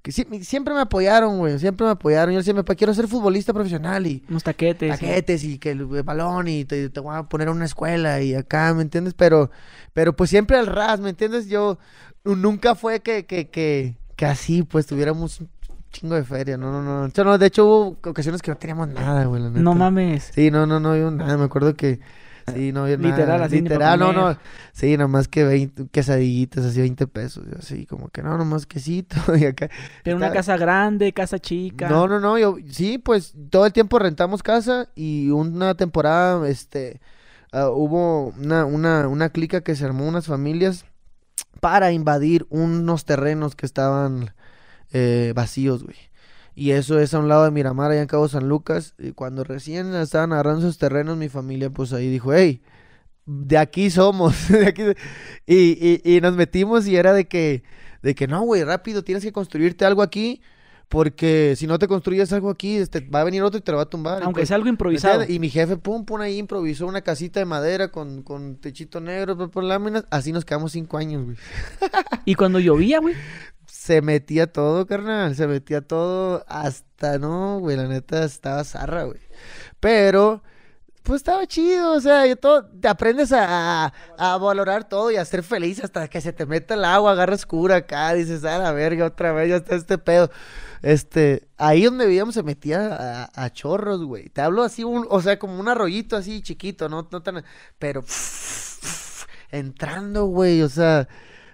[0.00, 2.32] Que siempre me apoyaron, güey, siempre me apoyaron.
[2.32, 4.22] Yo decía, papá, quiero ser futbolista profesional y...
[4.28, 4.90] Unos taquetes.
[4.90, 8.32] Taquetes y que el, balón y te, te, voy a poner a una escuela y
[8.32, 9.14] acá, ¿me entiendes?
[9.14, 9.50] Pero,
[9.92, 11.48] pero pues siempre al ras, ¿me entiendes?
[11.48, 11.80] Yo
[12.22, 15.42] nunca fue que, que, que, que así, pues tuviéramos
[15.90, 17.08] chingo de feria, no, no, no.
[17.08, 20.30] Yo no, de hecho hubo ocasiones que no teníamos nada, güey, la No mames.
[20.34, 22.00] Sí, no, no, no había nada, me acuerdo que...
[22.54, 23.10] Sí, no había nada.
[23.10, 24.36] Literal, así, Literal, no, no.
[24.72, 27.44] Sí, nomás que 20 quesadillitas, así 20 pesos.
[27.58, 29.16] así, como que no, nomás quesito.
[29.36, 29.68] Y acá...
[30.02, 31.88] Pero una casa grande, casa chica.
[31.88, 37.00] No, no, no, yo, sí, pues todo el tiempo rentamos casa y una temporada, este,
[37.52, 40.84] ah, hubo una, una, una clica que se armó unas familias
[41.60, 44.32] para invadir unos terrenos que estaban
[44.92, 45.96] eh, vacíos, güey.
[46.54, 48.94] Y eso es a un lado de Miramar, allá en Cabo San Lucas.
[48.98, 52.62] Y cuando recién estaban agarrando esos terrenos, mi familia, pues ahí dijo, hey,
[53.26, 54.48] de aquí somos.
[54.48, 54.82] de aquí...
[55.46, 57.62] Y, y, y nos metimos y era de que,
[58.02, 60.42] de que no, güey, rápido, tienes que construirte algo aquí.
[60.88, 63.76] Porque si no te construyes algo aquí, este, va a venir otro y te lo
[63.76, 64.22] va a tumbar.
[64.22, 65.24] Aunque pues, sea algo ¿me improvisado.
[65.28, 69.50] Y mi jefe, pum, pum, ahí improvisó una casita de madera con, con techito negro,
[69.50, 70.06] por láminas.
[70.10, 71.36] Así nos quedamos cinco años, güey.
[72.24, 73.14] Y cuando llovía, güey.
[73.88, 75.34] Se metía todo, carnal.
[75.34, 79.18] Se metía todo hasta, no, güey, la neta estaba zarra, güey.
[79.80, 80.42] Pero,
[81.04, 85.42] pues estaba chido, o sea, yo todo, te aprendes a, valorar todo y a ser
[85.42, 89.06] feliz hasta que se te meta el agua, agarras cura acá, dices, a la verga,
[89.06, 90.30] otra vez ya está este pedo.
[90.82, 94.28] Este, ahí donde vivíamos se metía a, a chorros, güey.
[94.28, 97.42] Te hablo así, un, o sea, como un arroyito así chiquito, no, no tan,
[97.78, 98.04] pero
[99.50, 101.08] entrando, güey, o sea,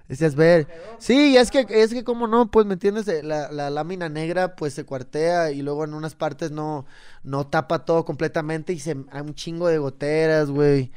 [0.08, 0.68] decías ver.
[0.98, 3.08] Sí, es que, es que como no, pues, ¿me entiendes?
[3.08, 6.86] Eh, La, la lámina negra, pues, se cuartea y luego en unas partes no,
[7.22, 10.92] no tapa todo completamente y se, hay un chingo de goteras, güey.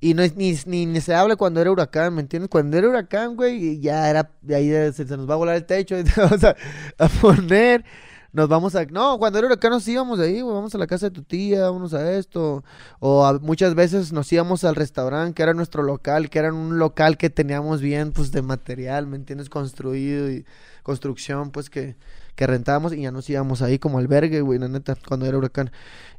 [0.00, 2.48] Y no es ni, ni, ni se habla cuando era huracán, ¿me entiendes?
[2.50, 6.04] Cuando era huracán, güey, ya era, ahí se, nos va a volar el techo y
[6.04, 6.56] te vamos a,
[6.98, 7.84] a poner,
[8.32, 11.06] nos vamos a, no, cuando era huracán nos íbamos de ahí, vamos a la casa
[11.06, 12.64] de tu tía, vamos a esto,
[12.98, 16.78] o a- muchas veces nos íbamos al restaurante, que era nuestro local, que era un
[16.78, 19.48] local que teníamos bien, pues, de material, ¿me entiendes?
[19.50, 20.44] Construido y
[20.82, 21.96] construcción, pues, que,
[22.34, 25.70] que rentábamos y ya nos íbamos ahí como albergue, güey, la neta, cuando era huracán.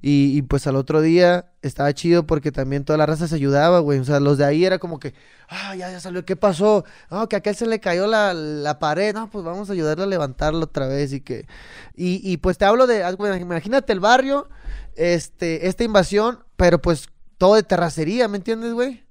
[0.02, 3.80] Y, y, pues al otro día estaba chido porque también toda la raza se ayudaba,
[3.80, 4.00] güey.
[4.00, 5.14] O sea, los de ahí era como que,
[5.50, 6.84] ah, ya, ya salió, ¿qué pasó?
[7.10, 9.14] No, que a aquel se le cayó la, la pared.
[9.14, 11.48] No, pues vamos a ayudarle a levantarlo otra vez y que...
[11.96, 13.04] Y, y pues te hablo de,
[13.40, 14.50] imagínate el barrio,
[14.96, 19.04] este, esta invasión, pero pues todo de terracería, ¿me entiendes, güey?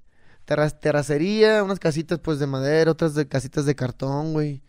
[0.45, 4.61] Terra- terracería, unas casitas pues de madera, otras de casitas de cartón, güey.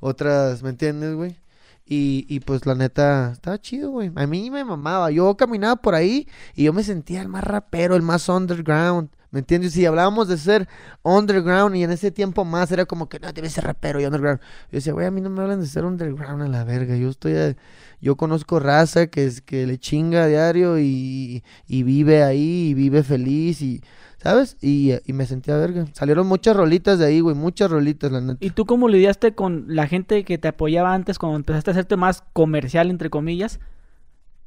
[0.00, 1.38] Otras, ¿me entiendes, güey?
[1.86, 4.10] Y, y pues la neta, estaba chido, güey.
[4.14, 5.10] A mí me mamaba.
[5.10, 9.10] Yo caminaba por ahí y yo me sentía el más rapero, el más underground.
[9.30, 9.72] ¿Me entiendes?
[9.72, 10.68] Si hablábamos de ser
[11.02, 14.40] underground y en ese tiempo más era como que no, debes ser rapero y underground.
[14.70, 16.96] Yo decía, güey, a mí no me hablan de ser underground a la verga.
[16.96, 17.56] Yo estoy, a-
[18.00, 22.74] yo conozco raza que es que le chinga a diario y, y vive ahí y
[22.74, 23.82] vive feliz y,
[24.24, 24.56] ¿sabes?
[24.62, 25.84] Y, y me sentía verga.
[25.92, 28.38] Salieron muchas rolitas de ahí, güey, muchas rolitas, la neta.
[28.44, 31.96] ¿Y tú cómo lidiaste con la gente que te apoyaba antes cuando empezaste a hacerte
[31.96, 33.60] más comercial, entre comillas?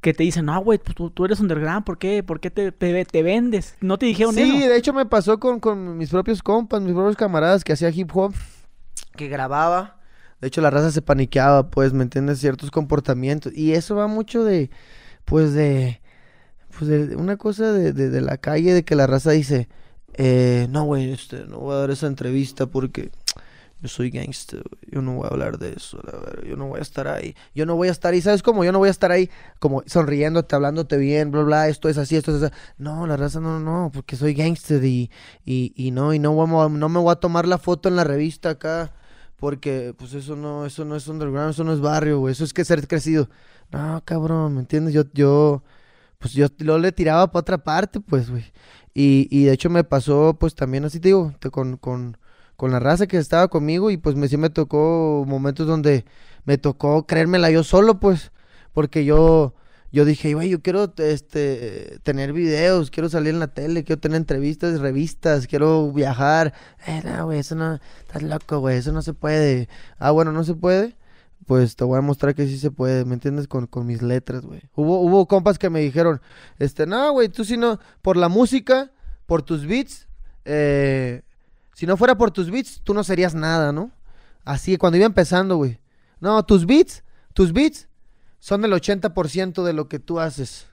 [0.00, 2.24] Que te dicen, no, güey, pues tú, tú eres underground, ¿por qué?
[2.24, 3.76] ¿Por qué te, te, te vendes?
[3.80, 4.68] ¿No te dijeron Sí, eso?
[4.68, 8.10] de hecho me pasó con, con mis propios compas, mis propios camaradas que hacía hip
[8.14, 8.34] hop,
[9.16, 9.96] que grababa.
[10.40, 12.38] De hecho, la raza se paniqueaba, pues, ¿me entiendes?
[12.38, 13.52] Ciertos comportamientos.
[13.56, 14.70] Y eso va mucho de,
[15.24, 16.00] pues, de,
[16.78, 19.68] pues, una cosa de, de, la calle, de que la raza dice,
[20.14, 23.10] eh, no, güey, este, no voy a dar esa entrevista porque
[23.80, 24.62] yo soy gangster.
[24.90, 26.42] Yo no voy a hablar de eso, la verdad.
[26.44, 27.34] Yo no voy a estar ahí.
[27.54, 28.64] Yo no voy a estar ahí, ¿sabes cómo?
[28.64, 32.16] Yo no voy a estar ahí como sonriéndote, hablándote bien, bla, bla, esto es así,
[32.16, 32.54] esto es así.
[32.78, 35.10] No, la raza no, no, porque soy gangster y,
[35.44, 36.34] y, y no, y no,
[36.68, 38.92] no me voy a tomar la foto en la revista acá.
[39.36, 42.32] Porque, pues eso no, eso no es underground, eso no es barrio, güey.
[42.32, 43.28] Eso es que ser crecido.
[43.70, 44.94] No, cabrón, ¿me entiendes?
[44.94, 45.62] Yo, yo,
[46.18, 48.44] pues yo lo le tiraba para otra parte, pues, güey.
[48.94, 52.18] Y, y de hecho me pasó, pues también así te digo, con, con,
[52.56, 56.04] con la raza que estaba conmigo y pues me, sí me tocó momentos donde
[56.44, 58.32] me tocó creérmela yo solo, pues,
[58.72, 59.54] porque yo,
[59.92, 64.16] yo dije, güey, yo quiero este, tener videos, quiero salir en la tele, quiero tener
[64.16, 66.52] entrevistas, revistas, quiero viajar.
[66.86, 69.68] Eh, no, güey, eso no, estás loco, güey, eso no se puede.
[69.98, 70.96] Ah, bueno, no se puede.
[71.48, 73.48] Pues te voy a mostrar que sí se puede, ¿me entiendes?
[73.48, 74.60] Con, con mis letras, güey.
[74.74, 76.20] Hubo, hubo compas que me dijeron,
[76.58, 78.92] este, no, güey, tú si no, por la música,
[79.24, 80.08] por tus beats,
[80.44, 81.22] eh,
[81.72, 83.90] si no fuera por tus beats, tú no serías nada, ¿no?
[84.44, 85.80] Así, cuando iba empezando, güey.
[86.20, 87.88] No, tus beats, tus beats
[88.40, 90.66] son el 80% de lo que tú haces.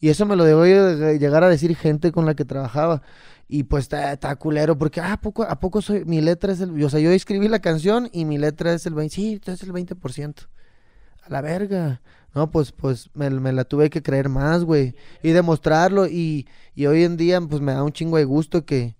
[0.00, 3.02] Y eso me lo debo lle- llegar a decir gente con la que trabajaba.
[3.48, 6.60] Y pues está, está culero, porque ah, ¿a poco, ¿a poco soy, mi letra es
[6.60, 9.62] el, o sea, yo escribí la canción y mi letra es el 20, sí, es
[9.62, 10.34] el 20%.
[11.22, 12.00] A la verga.
[12.34, 14.94] No, pues, pues me, me la tuve que creer más, güey.
[15.22, 16.06] Y demostrarlo.
[16.06, 18.94] Y, y hoy en día, pues me da un chingo de gusto que,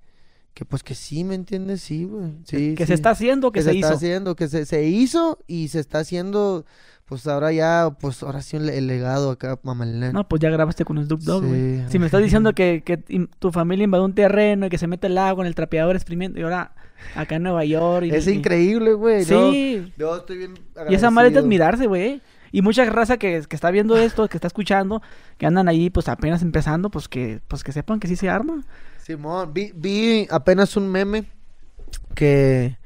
[0.53, 1.81] que pues que sí, ¿me entiendes?
[1.81, 2.33] Sí, güey.
[2.45, 2.89] Sí, que sí.
[2.89, 3.95] se está haciendo, que, se, está hizo.
[3.95, 6.67] haciendo, que se, se hizo y se está haciendo,
[7.11, 10.13] pues ahora ya, pues ahora sí el, legado acá, mamalén.
[10.13, 11.79] No, pues ya grabaste con Snoop Dogg, güey.
[11.79, 11.85] Sí.
[11.89, 12.99] Si me estás diciendo que, que
[13.41, 16.39] tu familia invadió un terreno y que se mete el agua en el trapeador exprimiendo
[16.39, 16.73] y ahora
[17.17, 18.07] acá en Nueva York.
[18.07, 19.25] Y, Es y- increíble, güey.
[19.25, 19.93] Sí.
[19.99, 20.55] Yo estoy bien
[20.89, 21.41] Y esa madre es de agradecido.
[21.41, 22.23] admirarse, güey.
[22.53, 25.03] Y mucha raza que, que está viendo esto, que está escuchando,
[25.37, 28.63] que andan ahí pues apenas empezando, pues que, pues que sepan que sí se arma.
[28.99, 31.25] Simón, vi, vi apenas un meme
[32.15, 32.77] que,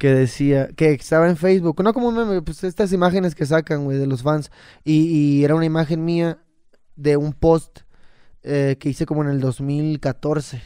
[0.00, 3.84] que decía, que estaba en Facebook, no como un meme, pues estas imágenes que sacan,
[3.84, 4.50] güey, de los fans,
[4.82, 6.38] y, era una imagen mía
[6.96, 7.80] de un post
[8.42, 10.62] eh, que hice como en el 2014,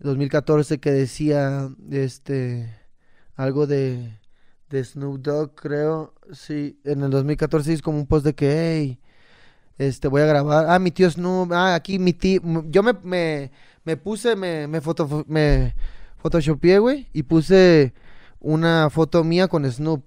[0.00, 2.70] 2014 que decía, este,
[3.36, 4.18] algo de,
[4.68, 9.00] de Snoop Dogg, creo, sí, en el 2014 hice como un post de que, hey,
[9.78, 13.50] este, voy a grabar, ah, mi tío Snoop, ah, aquí mi tío, yo me, me,
[13.82, 15.74] me puse, me, me, foto, me
[16.18, 17.94] photoshopeé, güey, y puse
[18.42, 20.04] una foto mía con Snoop,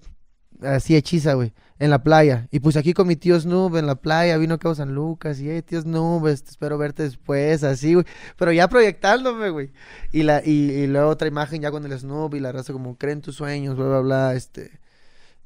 [0.61, 2.47] así hechiza, güey, en la playa.
[2.51, 5.49] Y puse aquí con mi tío Snoop en la playa, vino a San Lucas, y,
[5.49, 8.05] hey, tío Snoop, este, espero verte después, así, güey.
[8.37, 9.71] Pero ya proyectándome, güey.
[10.11, 13.21] Y, la, y, y otra imagen ya con el Snoop y la raza como, creen
[13.21, 14.79] tus sueños, bla, bla, bla, este...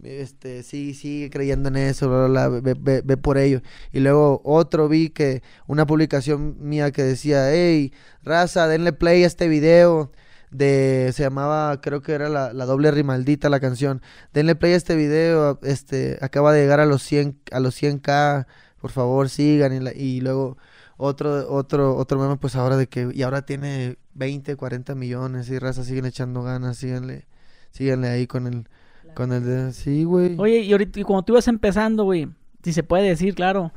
[0.02, 3.62] Este, sí, sigue creyendo en eso, bla, bla, bla, ve, ve- ve por ello.
[3.92, 7.92] Y luego otro vi que una publicación mía que decía, hey,
[8.24, 10.14] raza, denle play a este video
[10.52, 14.02] de, se llamaba, creo que era la, la doble rimaldita la canción.
[14.34, 18.46] Denle play a este video, este, acaba de llegar a los 100, a los 100k,
[18.82, 19.74] por favor sigan.
[19.74, 20.58] Y, la- y luego
[20.98, 25.60] otro, otro, otro meme, pues ahora de que, y ahora tiene 20, 40 millones, y
[25.60, 27.26] raza, siguen echando ganas, síganle,
[27.72, 28.68] síganle ahí con el,
[29.16, 30.36] con el de, sí, güey.
[30.40, 32.28] Oye, y ahorita, y cuando tú ibas empezando, güey,
[32.64, 33.72] si se puede decir, claro,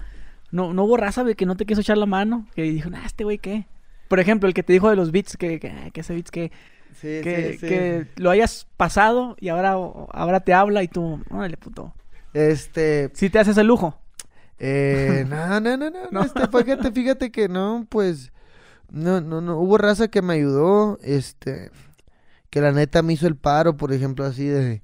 [0.51, 3.05] no, no hubo raza, güey, que no te quiso echar la mano, que dijo, nah,
[3.07, 3.67] este güey, ¿qué?
[4.13, 6.53] Por ejemplo, el que te dijo de los beats, que, que, que ese beats, que,
[7.01, 7.67] Sí, que, sí, sí.
[7.67, 11.95] que lo hayas pasado y ahora, ahora te habla y tú, órale, puto.
[12.35, 13.99] Este, Si te haces el lujo.
[14.59, 16.25] Eh, no, no, no, no, No.
[16.25, 18.35] este, fíjate, fíjate que no, pues,
[18.91, 21.71] no, no, no, hubo raza que me ayudó, este,
[22.51, 24.83] que la neta me hizo el paro, por ejemplo, así de,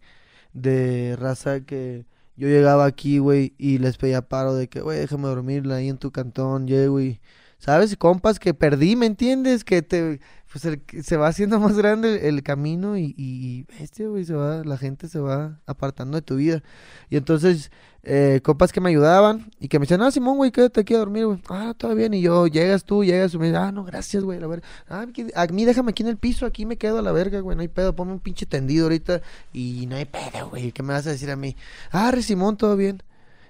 [0.55, 5.29] de raza que yo llegaba aquí, güey, y les pedía paro de que, güey, déjame
[5.29, 7.21] dormir ahí en tu cantón, llego y,
[7.59, 7.97] ¿sabes?
[7.97, 9.65] Compas que perdí, ¿me entiendes?
[9.65, 10.67] Que te, pues
[11.05, 15.09] se va haciendo más grande el, camino y, y, este, güey, se va, la gente
[15.09, 16.63] se va apartando de tu vida.
[17.11, 17.71] Y entonces,
[18.05, 20.99] eh, compas que me ayudaban y que me decían, ah, Simón, güey, quédate aquí a
[20.99, 21.39] dormir, güey.
[21.51, 22.15] Ah, todo bien.
[22.15, 24.67] Y yo, llegas tú, llegas, y me dices, ah, no, gracias, güey, la verga.
[24.89, 27.57] Ah, a mí déjame aquí en el piso, aquí me quedo a la verga, güey,
[27.57, 29.21] no hay pedo, ponme un pinche tendido ahorita
[29.53, 31.57] y no hay pedo, güey, ¿qué me vas a decir a mí?
[31.93, 33.03] Ah, Simón, todo bien.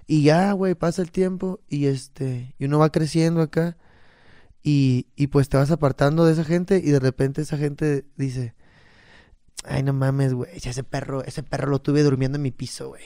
[0.07, 3.77] Y ya, güey, pasa el tiempo y este, y uno va creciendo acá
[4.71, 8.55] y, pues te vas apartando de esa gente y de repente esa gente dice,
[9.65, 13.05] ay, no mames, güey, ese perro, ese perro lo tuve durmiendo en mi piso, güey,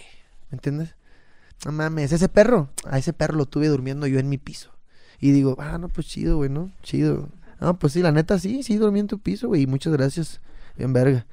[0.50, 0.96] ¿me entiendes?
[1.64, 4.72] No mames, ese perro, a ese perro lo tuve durmiendo yo en mi piso.
[5.20, 6.72] Y digo, ah, no, pues chido, güey, ¿no?
[6.82, 7.28] Chido.
[7.60, 10.40] Ah, pues sí, la neta, sí, sí, dormí en tu piso, güey, muchas gracias,
[10.76, 11.26] bien verga.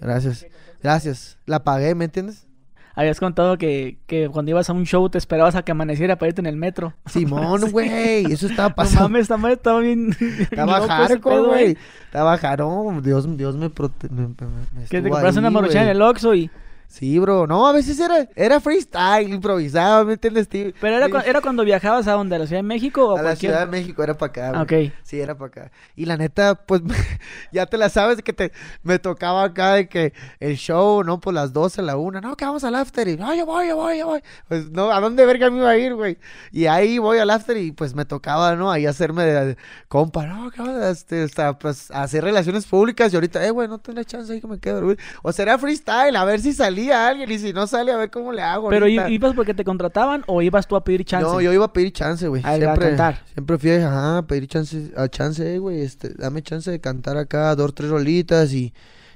[0.00, 0.46] Gracias,
[0.82, 1.38] gracias.
[1.44, 2.46] La pagué, ¿me entiendes?
[2.96, 6.28] Habías contado que, que cuando ibas a un show te esperabas a que amaneciera para
[6.28, 6.94] irte en el metro.
[7.06, 9.02] Simón, güey, eso estaba No pasando.
[9.08, 10.16] mames, esta madre estaba bien.
[10.40, 11.76] Estaba hardcore, güey.
[12.06, 13.00] Estaba hardcore.
[13.02, 14.08] Dios, Dios me prote...
[14.10, 16.50] me- me- me Que te estuvo compraste una ahí, maruchan en el Oxxo y...
[16.86, 17.46] Sí, bro.
[17.48, 20.70] No, a veces era, era freestyle, improvisado, ¿me entiendes, tío?
[20.80, 23.22] Pero era, cu- era cuando viajabas a donde, a la Ciudad de México o A
[23.22, 23.34] la.
[23.36, 24.86] Ciudad de México, era para acá, Ah, güey.
[24.88, 24.92] ok.
[25.02, 25.72] Sí, era para acá.
[25.96, 26.82] Y la neta, pues,
[27.52, 28.52] ya te la sabes que te,
[28.84, 31.18] me tocaba acá de que el show, ¿no?
[31.20, 33.08] Por las 12, la 1, no, que vamos al after.
[33.08, 34.22] Y, no, yo voy, yo voy, yo voy.
[34.46, 36.16] Pues, no, ¿a dónde verga me iba a ir, güey?
[36.52, 38.70] Y ahí voy al after y, pues, me tocaba, ¿no?
[38.70, 39.56] Ahí hacerme de, de
[39.88, 43.12] compa, no, que este, hasta, pues, hacer relaciones públicas.
[43.12, 44.96] Y ahorita, eh, güey, no tenés chance ahí que me quedo, güey.
[45.22, 47.30] O será freestyle, a ver si salía alguien.
[47.30, 48.68] Y si no sale, a ver cómo le hago.
[48.68, 49.08] Pero ahorita.
[49.08, 51.26] ¿i- ibas porque te contrataban o ibas tú a pedir chance?
[51.26, 52.42] No, yo iba a pedir chance, güey.
[52.44, 53.18] A- a Siempre, cantar.
[53.32, 55.80] siempre fui ajá, a pedir chance, a chance, güey.
[55.80, 58.74] Este, dame chance de cantar acá dos, tres rolitas y,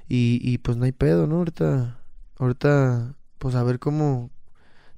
[0.09, 1.37] y, y pues no hay pedo, ¿no?
[1.39, 1.99] Ahorita,
[2.39, 4.31] ahorita, pues a ver cómo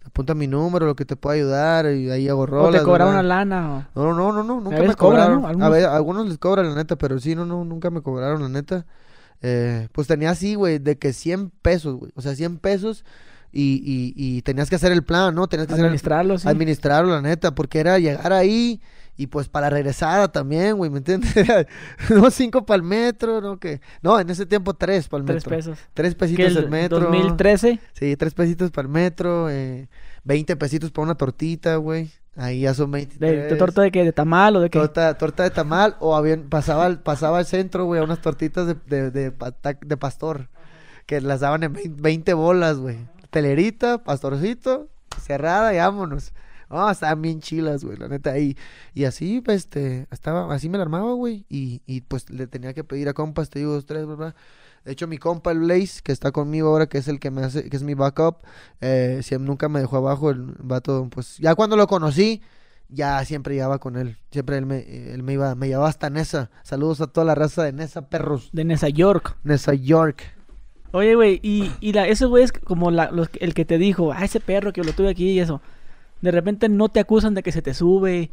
[0.04, 2.80] apunta mi número, lo que te pueda ayudar y ahí hago ¿O rolas.
[2.80, 3.88] te cobraron una lana?
[3.94, 5.58] o- No, no, no, no, nunca me cobran, cobraron.
[5.58, 5.64] ¿no?
[5.64, 8.48] A ver, algunos les cobran la neta, pero sí, no, no, nunca me cobraron la
[8.48, 8.86] neta.
[9.42, 12.12] Eh, pues tenía así, güey, de que 100 pesos, güey.
[12.14, 13.04] O sea, 100 pesos
[13.52, 15.48] y, y, y tenías que hacer el plan, ¿no?
[15.48, 16.48] Tenías que hacer el Administrarlo, sí.
[16.48, 18.80] administrarlo, la neta, porque era llegar ahí
[19.16, 21.34] y pues para la regresada también, güey, ¿me entiendes?
[22.10, 25.44] No cinco para el metro, no que, no, en ese tiempo tres para el Tres
[25.44, 25.56] metro.
[25.56, 25.78] pesos.
[25.94, 27.00] Tres pesitos el el metro.
[27.00, 27.80] 2013...
[27.92, 29.88] Sí, tres pesitos para el metro, eh,
[30.24, 32.10] 20 pesitos para una tortita, güey.
[32.36, 33.50] Ahí ya son 23.
[33.50, 34.04] De, torta de qué?
[34.04, 34.78] ¿De tamal o de qué?
[34.78, 38.66] Torta, torta de tamal o habían, pasaba, al- pasaba al centro, güey, a unas tortitas
[38.66, 39.32] de, de, de,
[39.80, 40.48] de pastor.
[41.06, 42.98] Que las daban en 20 bolas, güey.
[43.30, 44.88] Telerita, pastorcito,
[45.20, 46.32] cerrada y vámonos.
[46.68, 48.38] Oh, estaban bien chilas, güey, la neta.
[48.38, 48.56] Y,
[48.94, 51.44] y así, pues, este, estaba, así me la armaba, güey.
[51.48, 54.36] Y, y pues le tenía que pedir a compas, te digo, dos, tres, ¿verdad?
[54.84, 57.42] De hecho, mi compa, el Blaze, que está conmigo ahora, que es el que me
[57.42, 58.38] hace, que es mi backup,
[58.80, 60.30] eh, siempre, nunca me dejó abajo.
[60.30, 62.40] El vato, pues, ya cuando lo conocí,
[62.88, 64.16] ya siempre llevaba con él.
[64.30, 66.50] Siempre él me, él me iba, me llevaba hasta Nesa.
[66.62, 68.48] Saludos a toda la raza de Nesa, perros.
[68.52, 69.36] De Nesa York.
[69.44, 70.22] Nesa York.
[70.92, 74.12] Oye, güey, y, y la, ese güey es como la, los- el que te dijo,
[74.12, 75.60] ah, ese perro que lo tuve aquí y eso.
[76.20, 78.30] De repente no te acusan de que se te sube.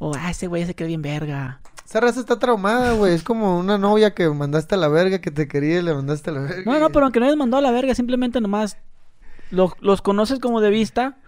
[0.00, 1.60] O, ah, ese güey se queda bien verga.
[1.84, 3.12] Esa raza está traumada, güey.
[3.14, 6.30] Es como una novia que mandaste a la verga, que te quería y le mandaste
[6.30, 6.62] a la verga.
[6.72, 8.78] No, no, pero aunque no hayas mandado a la verga, simplemente nomás
[9.50, 11.18] lo- los conoces como de vista,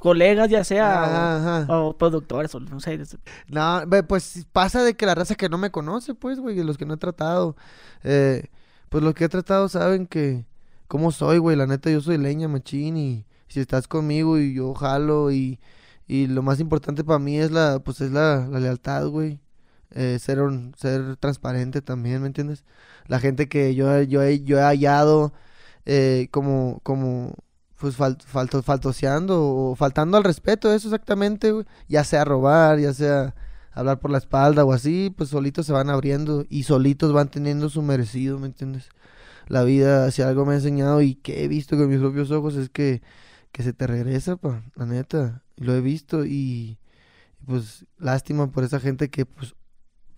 [0.00, 1.72] colegas ya sea, Ajá, ajá.
[1.74, 3.00] o, o productores, o no sé.
[3.48, 6.84] No, pues pasa de que la raza que no me conoce, pues, güey, los que
[6.86, 7.56] no he tratado.
[8.04, 8.46] eh,
[8.88, 10.44] pues los que he tratado saben que
[10.86, 11.56] cómo soy, güey.
[11.56, 12.96] La neta, yo soy leña, machín.
[12.96, 15.58] Y si estás conmigo y yo jalo y,
[16.06, 19.40] y lo más importante para mí es la, pues es la, la lealtad, güey.
[19.92, 20.38] Eh, ser,
[20.76, 22.64] ser transparente también, ¿me entiendes?
[23.06, 25.32] La gente que yo, yo, he, yo he hallado
[25.86, 27.34] eh, como, como,
[27.78, 31.52] pues fal, falto, faltoseando o faltando al respeto, eso exactamente.
[31.88, 33.34] Ya sea robar, ya sea
[33.72, 37.68] hablar por la espalda o así, pues solitos se van abriendo y solitos van teniendo
[37.68, 38.88] su merecido, ¿me entiendes?
[39.48, 42.56] La vida, si algo me ha enseñado y que he visto con mis propios ojos
[42.56, 43.02] es que,
[43.52, 45.42] que se te regresa, pa, la neta.
[45.56, 46.78] Lo he visto y
[47.46, 49.54] pues lástima por esa gente que pues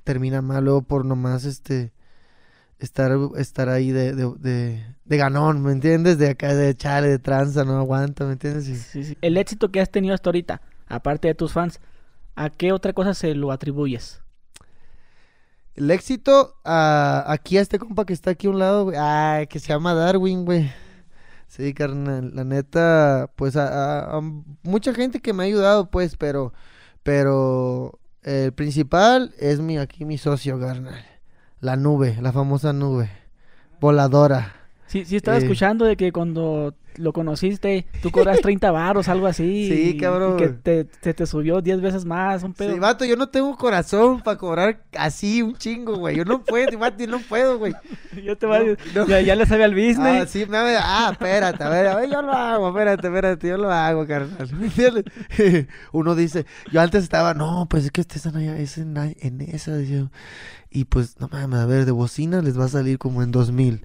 [0.09, 1.92] termina mal luego por nomás este
[2.79, 6.16] estar, estar ahí de, de, de, de ganón, ¿me entiendes?
[6.16, 8.64] De acá de chale, de tranza, no aguanta, ¿me entiendes?
[8.64, 9.18] Sí, sí.
[9.21, 11.79] El éxito que has tenido hasta ahorita, aparte de tus fans,
[12.37, 14.23] ¿a qué otra cosa se lo atribuyes?
[15.75, 19.59] El éxito, a, aquí a este compa que está aquí a un lado, güey, que
[19.61, 20.73] se llama Darwin, güey.
[21.49, 24.21] Sí, carnal, la neta, pues a, a- a
[24.62, 26.55] mucha gente que me ha ayudado, pues, pero,
[27.03, 31.03] pero el principal es mi, aquí mi socio, carnal.
[31.61, 33.11] La nube, la famosa nube,
[33.81, 34.55] voladora.
[34.87, 35.41] Sí, sí estaba Eh.
[35.41, 39.69] escuchando de que cuando lo conociste, tú cobras 30 baros, algo así.
[39.69, 40.35] Sí, y- cabrón.
[40.35, 42.73] Y que te, te, te subió 10 veces más, un pedo.
[42.75, 46.17] Sí, vato, yo no tengo corazón para cobrar así un chingo, güey.
[46.17, 47.73] Yo no puedo, vato, yo no puedo, güey.
[48.25, 49.07] Ya te va- No, no.
[49.07, 50.23] Ya, ya le sabe al business.
[50.23, 53.57] Ah, sí, me ah, espérate, a ver, a ver, yo lo hago, espérate, espérate, yo
[53.57, 54.49] lo hago, carnal.
[55.93, 59.41] Uno dice, yo antes estaba, no, pues es que este están allá, es en, en
[59.43, 60.11] esa, yo.
[60.70, 63.52] Y pues, no mames, a ver, de bocina les va a salir como en dos
[63.52, 63.85] mil.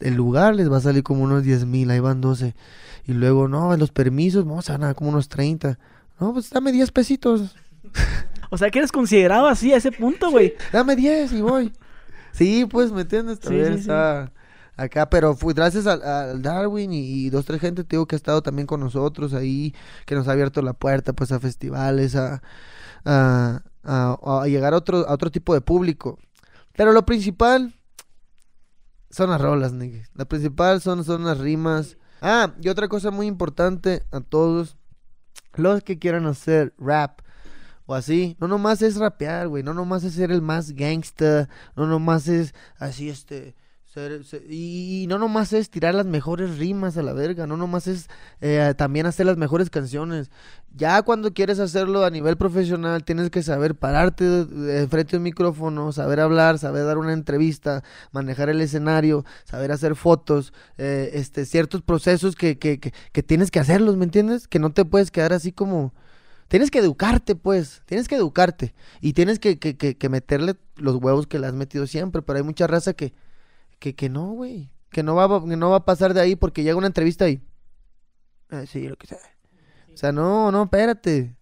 [0.00, 2.54] El lugar les va a salir como unos diez mil, ahí van 12.
[3.06, 5.78] Y luego, no, los permisos, vamos a ganar como unos 30.
[6.20, 7.56] No, pues dame 10 pesitos.
[8.52, 10.54] O sea, que eres considerado así a ese punto, güey.
[10.72, 11.72] Dame 10 y voy.
[12.32, 13.38] Sí, pues, ¿me entiendes?
[13.40, 14.32] Sí, También sí, está
[14.76, 18.16] acá, pero fue gracias al, al Darwin y, y dos, tres gente, te digo, que
[18.16, 19.72] ha estado también con nosotros ahí,
[20.04, 22.42] que nos ha abierto la puerta, pues, a festivales, a,
[23.04, 26.18] a, a- llegar a otro, a otro tipo de público.
[26.74, 27.74] Pero lo principal
[29.10, 30.08] son las rolas, nigga.
[30.14, 31.96] La principal son, son las rimas.
[32.22, 34.76] Ah, y otra cosa muy importante a todos
[35.54, 37.20] los que quieran hacer rap
[37.86, 41.86] o así, no nomás es rapear, güey, no nomás es ser el más gangsta, no
[41.88, 43.56] nomás es así, este,
[44.48, 48.08] y, y no nomás es tirar las mejores rimas a la verga, no nomás es
[48.40, 50.30] eh, también hacer las mejores canciones.
[50.76, 54.46] Ya cuando quieres hacerlo a nivel profesional, tienes que saber pararte
[54.88, 59.96] frente a un micrófono, saber hablar, saber dar una entrevista, manejar el escenario, saber hacer
[59.96, 64.46] fotos, eh, este, ciertos procesos que, que, que, que tienes que hacerlos, ¿me entiendes?
[64.46, 65.92] Que no te puedes quedar así como...
[66.46, 67.82] Tienes que educarte, pues.
[67.86, 68.74] Tienes que educarte.
[69.00, 72.22] Y tienes que, que, que, que meterle los huevos que le has metido siempre.
[72.22, 73.12] Pero hay mucha raza que,
[73.80, 74.70] que, que no, güey.
[74.90, 77.28] Que no va, a- que no va a pasar de ahí porque llega una entrevista
[77.28, 77.40] y...
[78.50, 79.18] "Ah, sí, lo que sea.
[79.92, 81.34] O sea, no, no, espérate.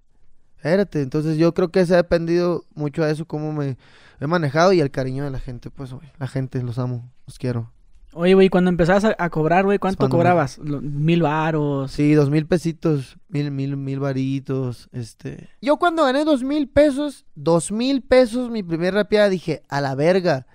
[0.56, 1.02] Espérate.
[1.02, 3.76] Entonces yo creo que se ha dependido mucho a eso, cómo me
[4.20, 5.70] he manejado y el cariño de la gente.
[5.70, 6.10] Pues, güey.
[6.18, 7.10] La gente, los amo.
[7.26, 7.72] Los quiero.
[8.14, 10.58] Oye, güey, cuando empezabas a, a cobrar, güey, ¿cuánto cobrabas?
[10.58, 11.92] Mil varos.
[11.92, 15.50] Sí, dos mil pesitos, mil, mil, mil varitos, este...
[15.60, 19.94] Yo cuando gané dos mil pesos, dos mil pesos mi primer rapeada, dije, a la
[19.94, 20.46] verga,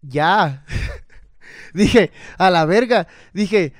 [0.00, 0.64] ya.
[1.74, 3.72] dije, a la verga, dije,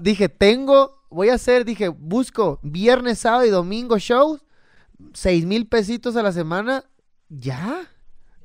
[0.00, 4.44] dije, tengo, voy a hacer, dije, busco viernes, sábado y domingo shows,
[5.14, 6.84] seis mil pesitos a la semana,
[7.28, 7.88] ya.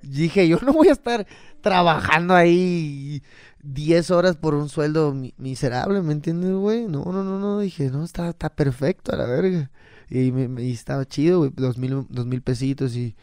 [0.02, 1.26] Dije, yo no voy a estar
[1.62, 3.24] trabajando ahí
[3.64, 6.84] 10 horas por un sueldo mi- miserable, ¿me entiendes, güey?
[6.88, 9.72] No, no, no, no, dije, no, está, está perfecto a la verga.
[10.10, 13.16] Y, me, me- estaba chido, güey, dos mil, dos mil pesitos y,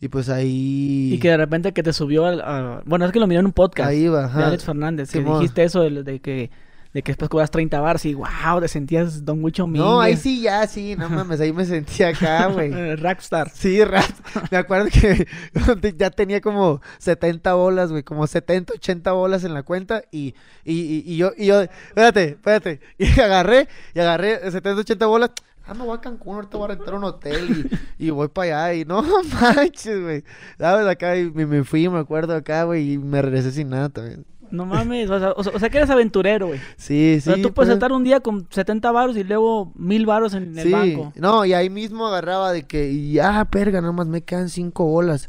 [0.00, 1.10] y pues ahí...
[1.14, 2.40] Y que de repente que te subió al...
[2.40, 4.44] a- Bueno, es que lo miré en un podcast Ahí va, de.
[4.44, 6.50] Alex Fernández, que dijiste eso de, de que
[6.92, 10.42] de que después cobras 30 bars y wow, te sentías Don Wicho No, ahí sí,
[10.42, 12.96] ya, sí, no mames, ahí me sentía acá, güey.
[12.96, 13.48] Rockstar.
[13.50, 14.10] Sí, rat.
[14.50, 15.24] Me acuerdo que
[15.96, 20.34] ya tenía como 70 bolas, güey, como 70, 80 bolas en la cuenta y,
[20.64, 25.30] y, y, y yo, y yo, espérate, espérate, y agarré, y agarré 70, 80 bolas.
[25.66, 28.66] Ah, me voy a Cancún, ahorita voy a rentar un hotel y, y voy para
[28.66, 29.02] allá y no
[29.40, 30.24] manches, güey.
[30.58, 30.86] ¿Sabes?
[30.86, 34.26] Acá y me, me fui, me acuerdo acá, güey, y me regresé sin nada también.
[34.50, 36.58] No mames, o sea, o sea, o que eres aventurero, güey.
[36.76, 37.20] Sí, O sí.
[37.20, 40.58] sea, tú puedes pues, estar un día con 70 baros y luego mil baros en
[40.58, 41.12] el Sí, banco.
[41.14, 44.86] no, y ahí mismo agarraba de que, y ah, perga, nada más me quedan cinco
[44.86, 45.28] bolas.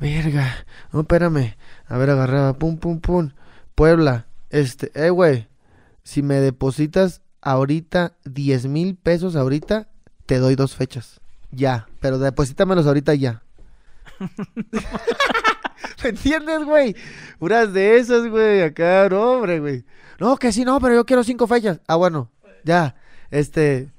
[0.00, 0.54] Verga,
[0.90, 1.54] no, espérame.
[1.86, 3.30] A ver, agarraba, pum, pum, pum.
[3.74, 5.48] Puebla, este, eh, güey,
[6.02, 9.88] si me depositas ahorita 10 mil pesos ahorita,
[10.26, 11.20] te doy dos fechas.
[11.50, 13.42] Ya, pero deposítamelos ahorita ya.
[16.02, 16.94] ¿Me entiendes, güey?
[17.38, 19.84] Puras de esas, güey, acá, no, hombre, güey.
[20.18, 21.80] No, que sí, no, pero yo quiero cinco fechas.
[21.86, 22.30] Ah, bueno,
[22.64, 22.94] ya,
[23.30, 23.90] este,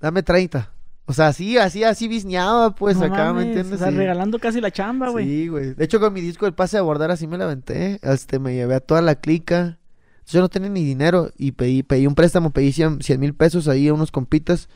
[0.00, 0.70] dame 30.
[1.06, 3.74] O sea, así, así, así bisneaba, pues, No acá, ¿me entiendes?
[3.74, 3.96] O sea, Sí.
[3.96, 5.26] regalando casi la chamba, güey.
[5.26, 5.74] Sí, güey.
[5.74, 7.98] De hecho, con mi disco del pase de abordar así me la aventé.
[8.02, 9.78] Este, me llevé a toda la clica.
[10.26, 13.88] Yo no tenía ni dinero y pedí, pedí un préstamo, pedí 100 mil pesos ahí
[13.88, 14.68] a unos compitas.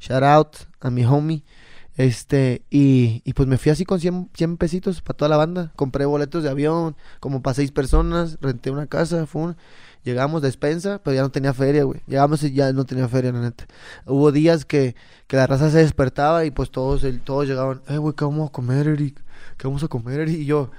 [0.00, 1.44] Shout out a mi homie.
[1.96, 5.72] Este, y, y pues me fui así con 100, 100 pesitos para toda la banda.
[5.76, 8.36] Compré boletos de avión, como para seis personas.
[8.40, 9.56] Renté una casa, fue un-
[10.04, 12.00] Llegamos despensa, pero ya no tenía feria, güey.
[12.06, 13.66] Llegamos y ya no tenía feria, la neta.
[14.06, 14.94] Hubo días que,
[15.26, 18.48] que la raza se despertaba y pues todos, el- todos llegaban, eh, güey, ¿qué vamos
[18.48, 19.20] a comer, Eric?
[19.56, 20.36] ¿Qué vamos a comer, Eric?
[20.38, 20.70] Y yo,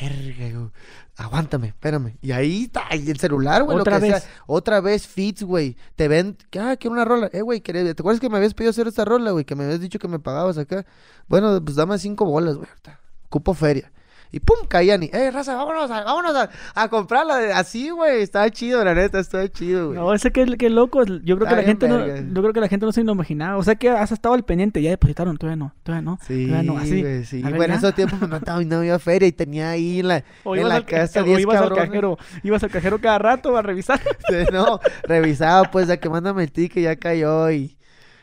[0.00, 0.70] verga, güey,
[1.16, 2.16] aguántame, espérame.
[2.20, 4.14] Y ahí está, y el celular, güey, lo Otra que sea.
[4.16, 4.28] vez.
[4.46, 5.76] Otra vez fits, güey.
[5.96, 7.30] Te ven, que, ah, quiero una rola.
[7.32, 9.44] Eh, güey, ¿querés- ¿te acuerdas que me habías pedido hacer esta rola, güey?
[9.44, 10.84] Que me habías dicho que me pagabas acá.
[11.28, 12.68] Bueno, pues dame cinco bolas, güey.
[12.68, 13.00] ahorita.
[13.28, 13.92] Cupo feria.
[14.34, 17.56] Y pum, caían y, eh, raza, vámonos, a, vámonos a, a comprarla.
[17.56, 19.98] Así, güey, estaba chido, la neta, estaba chido, güey.
[20.00, 21.04] No, ese que, que loco.
[21.04, 23.56] Yo creo que la gente no, yo creo que la gente no se lo imaginaba.
[23.58, 26.18] O sea que has estado al pendiente, ya depositaron, todavía no, todavía no.
[26.26, 27.00] Sí, todavía no, así.
[27.00, 27.42] güey, sí.
[27.44, 27.86] A ver, Bueno, en ya.
[27.86, 30.74] esos tiempos no, estaba- no había feria y tenía ahí en la, O en la
[30.76, 34.00] al, casa o 10 ibas al cajero, ibas al cajero cada rato a revisar.
[34.52, 37.78] no, revisaba pues de que mándame el ticket, ya cayó y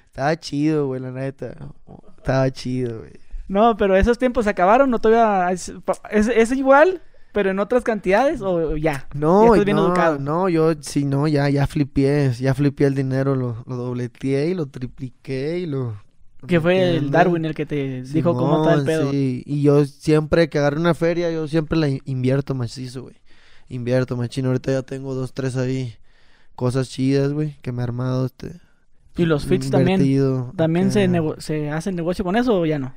[0.08, 1.56] estaba chido, güey, la neta.
[2.18, 3.14] Estaba chido, güey.
[3.52, 5.74] No, pero esos tiempos se acabaron, no todavía es,
[6.10, 7.02] es, es igual,
[7.34, 9.08] pero en otras cantidades o ya.
[9.14, 10.20] No, Ya estás bien no, educado.
[10.20, 14.54] no, yo sí, no, ya, ya flipié, ya flipié el dinero, lo, lo dobleteé y
[14.54, 16.02] lo tripliqué y lo...
[16.48, 17.12] Que ¿me fue el?
[17.12, 19.12] Darwin el que te dijo cómo está el Simón, pedo.
[19.12, 23.16] Sí, y yo siempre que agarro una feria, yo siempre la in- invierto macizo, güey.
[23.68, 25.94] Invierto machino, ahorita ya tengo dos, tres ahí,
[26.56, 28.54] cosas chidas, güey, que me he armado, este...
[29.18, 30.54] Y los fits también.
[30.56, 32.94] ¿También se, se hace negocio con eso o ya no?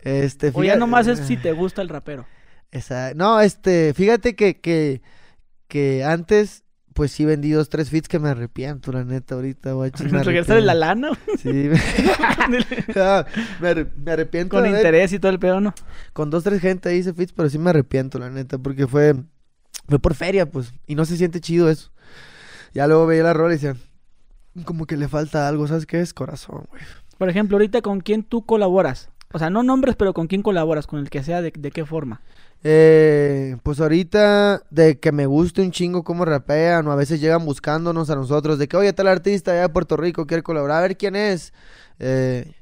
[0.00, 2.26] Este, O ya nomás es si te gusta el rapero.
[2.70, 5.02] Esa- No, este, fíjate que, que,
[5.68, 10.04] que antes, pues sí vendí dos, tres fits que me arrepiento, la neta, ahorita, guachi.
[10.04, 11.78] me Regresar la lana Sí, me,
[12.96, 13.24] Ah,
[13.60, 15.74] me, arre- me arrepiento con interés y todo el pedo, ¿no?
[16.12, 19.14] con dos, tres gente hice fits, pero sí me arrepiento, la neta, porque fue,
[19.88, 21.90] fue por feria, pues, y no se siente chido eso.
[22.74, 23.76] Ya luego veía la rola y decía,
[24.64, 26.12] como que le falta algo, ¿sabes qué es?
[26.14, 26.82] Corazón, güey.
[27.18, 29.08] Por ejemplo, ahorita con quién tú colaboras.
[29.36, 32.22] O sea, no nombres, pero con quién colaboras, con el que sea, de, qué forma.
[32.64, 37.44] Eh, pues ahorita de que me guste un chingo cómo rapean o a veces llegan
[37.44, 40.80] buscándonos a nosotros de que oye tal artista allá de Puerto Rico quiere colaborar a
[40.80, 41.52] ver quién es
[41.98, 42.54] Eh,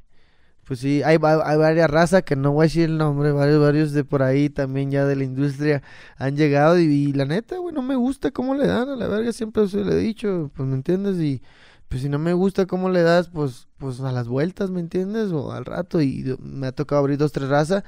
[0.64, 3.92] pues sí hay, hay varias razas que no voy a decir el nombre varios varios
[3.92, 5.80] de por ahí también ya de la industria
[6.16, 9.06] han llegado y, y la neta güey no me gusta cómo le dan a la
[9.06, 11.40] verga siempre se lo he dicho pues me entiendes y
[11.88, 15.30] pues si no me gusta cómo le das pues pues a las vueltas me entiendes
[15.32, 17.84] o al rato y me ha tocado abrir dos tres razas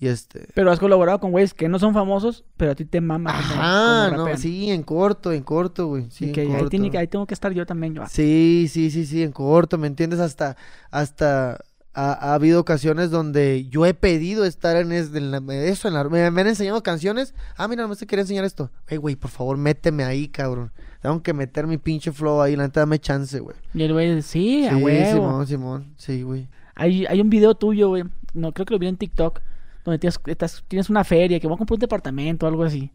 [0.00, 3.00] y este Pero has colaborado con güeyes que no son famosos, pero a ti te
[3.00, 3.30] mama.
[3.30, 6.10] Ajá, cómo no, sí, en corto, en corto, güey.
[6.10, 6.68] Sí, Y en que ahí, corto.
[6.70, 7.94] tiene que- ahí tengo que estar yo también.
[7.94, 8.02] Yo.
[8.08, 10.18] Sí, sí, sí, sí, en corto, ¿me entiendes?
[10.18, 10.56] Hasta,
[10.90, 11.58] hasta
[11.94, 15.94] ha, ha habido ocasiones donde yo he pedido estar en, es- en la- eso, en
[15.94, 17.34] la- me, me han enseñado canciones.
[17.56, 18.70] Ah, mira, no te quería enseñar esto.
[18.88, 20.72] Ey, güey, por favor, méteme ahí, cabrón.
[21.00, 23.56] Tengo que meter mi pinche flow ahí, la neta, dame chance, güey.
[23.74, 25.12] Y el güey, sí, a Sí, huevo.
[25.12, 26.48] Simón, Simón, sí, güey.
[26.74, 28.04] Hay, hay un video tuyo, güey.
[28.32, 29.40] No, creo que lo vi en TikTok.
[29.84, 32.90] Donde tienes, estás- tienes una feria, que voy a comprar un departamento o algo así.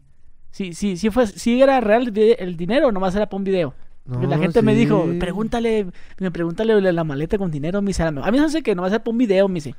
[0.50, 3.72] Sí, sí, sí, fue, sí era real el dinero o nomás era para un video.
[4.06, 5.86] La No, gente me dijo, pregúntale,
[6.18, 8.02] me pregúntale la, la maleta con dinero, me dice.
[8.02, 9.74] A mí no sé que nomás era para un video, me dice.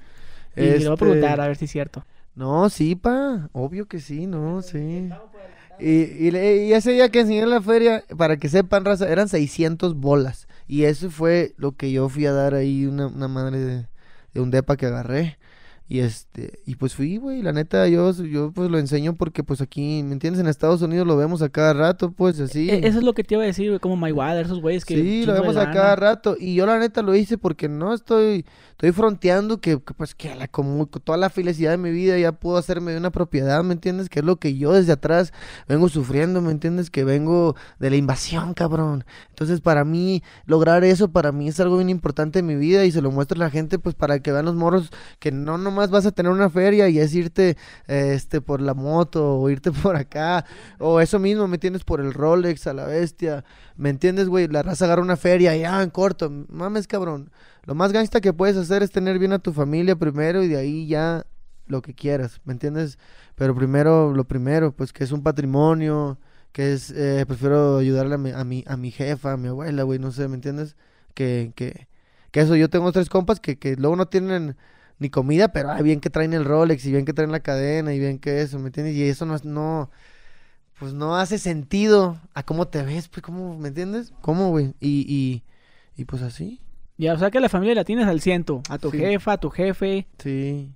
[0.55, 2.05] Y le voy a Este- preguntar a ver si es cierto.
[2.35, 3.49] No, sí, pa.
[3.51, 5.09] Obvio que sí, no, sí.
[5.79, 5.89] Y,
[6.27, 9.27] y, le- y ese día que enseñé en la feria, para que sepan, raza, eran
[9.27, 10.47] 600 bolas.
[10.67, 13.87] Y eso fue lo que yo fui a dar ahí, una, una madre de,
[14.33, 15.37] de un depa que agarré.
[15.91, 19.59] Y este, y pues fui, güey, la neta, yo, yo pues lo enseño porque pues
[19.59, 20.39] aquí, ¿me entiendes?
[20.39, 22.69] En Estados Unidos lo vemos a cada rato, pues así.
[22.69, 24.95] E- Eso es lo que te iba a decir, güey, como Mayweather, esos güeyes que...
[24.95, 26.37] Sí, lo vemos a cada rato.
[26.39, 28.45] Y yo la neta lo hice porque no estoy,
[28.81, 32.93] estoy fronteando que, pues que como toda la felicidad de mi vida ya puedo hacerme
[32.93, 34.09] de una propiedad, ¿me entiendes?
[34.09, 35.33] Que es lo que yo desde atrás
[35.67, 36.89] vengo sufriendo, ¿me entiendes?
[36.89, 39.05] Que vengo de la invasión, cabrón.
[39.29, 42.91] Entonces para mí, lograr eso para mí es algo bien importante en mi vida y
[42.91, 45.91] se lo muestro a la gente pues para que vean los morros que no nomás
[45.91, 49.95] vas a tener una feria y es irte este por la moto o irte por
[49.95, 50.43] acá
[50.79, 51.83] o eso mismo, ¿me entiendes?
[51.83, 53.45] Por el Rolex a la bestia.
[53.81, 54.47] ¿Me entiendes, güey?
[54.47, 56.29] La raza agarra una feria y ah, en corto.
[56.49, 57.31] Mames, cabrón.
[57.63, 60.57] Lo más gangsta que puedes hacer es tener bien a tu familia primero y de
[60.57, 61.25] ahí ya
[61.65, 62.99] lo que quieras, ¿me entiendes?
[63.33, 66.19] Pero primero, lo primero, pues que es un patrimonio,
[66.51, 69.81] que es, eh, prefiero ayudarle a mi, a mi, a mi jefa, a mi abuela,
[69.81, 70.75] güey, no sé, ¿me entiendes?
[71.15, 71.87] Que, que,
[72.29, 74.57] que eso, yo tengo tres compas que, que luego no tienen
[74.99, 77.95] ni comida, pero ay, bien que traen el Rolex y bien que traen la cadena
[77.95, 78.95] y bien que eso, ¿me entiendes?
[78.95, 79.89] Y eso no no,
[80.81, 84.11] pues no hace sentido a cómo te ves, pues, ¿cómo, me entiendes?
[84.21, 84.73] ¿Cómo, güey?
[84.79, 85.43] Y, y,
[85.95, 86.59] y pues así,
[86.97, 88.63] Ya, o sea que la familia la tienes al ciento.
[88.67, 88.97] A tu Sí.
[88.97, 90.07] jefa, a tu jefe.
[90.17, 90.71] sí.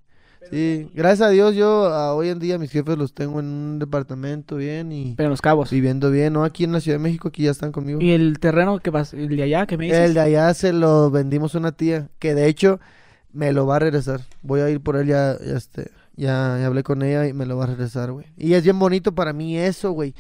[0.52, 3.80] Sí, gracias a Dios yo a hoy en día mis jefes los tengo en un
[3.80, 5.72] departamento bien y Pero en los cabos.
[5.72, 6.44] viviendo bien, ¿no?
[6.44, 8.00] Aquí en la Ciudad de México, aquí ya están conmigo.
[8.00, 10.02] Y el terreno que vas, el de allá, que me dices.
[10.02, 12.80] El de allá se lo vendimos a una tía, que de hecho
[13.34, 14.22] me lo va a regresar.
[14.44, 17.46] Voy a ir por él ya, ya, este, ya, ya hablé con ella y me
[17.46, 18.26] lo va a regresar, güey.
[18.38, 20.14] Y es bien bonito para mí eso, güey.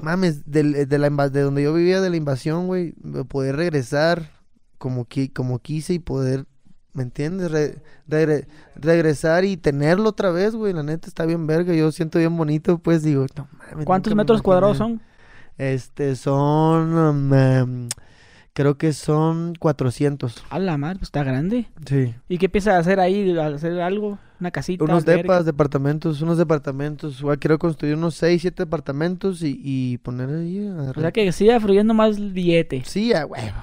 [0.00, 2.92] Mames, del- de, la de donde yo vivía de la invasión, güey,
[3.28, 4.30] poder regresar
[4.78, 6.44] como, qui- como quise y poder,
[6.92, 7.50] ¿me entiendes?
[7.50, 10.74] Re- regre- regresar y tenerlo otra vez, güey.
[10.74, 11.72] La neta está bien verga.
[11.74, 13.86] Yo siento bien bonito, pues digo, no mames.
[13.86, 15.00] ¿Cuántos me metros cuadrados son?
[15.56, 17.88] Este, son, um, em,
[18.56, 20.44] creo que son 400.
[20.48, 21.68] A la madre, pues está grande.
[21.84, 22.14] Sí.
[22.26, 23.36] ¿Y qué a hacer ahí?
[23.38, 24.18] ¿A hacer algo?
[24.40, 24.82] ¿Una casita?
[24.82, 27.20] Unos depas, departamentos, unos departamentos.
[27.20, 30.66] Igual quiero construir unos 6, 7 departamentos y, y poner ahí.
[30.68, 32.82] a O sea que siga fluyendo más billete.
[32.86, 33.58] Sí, a huevo.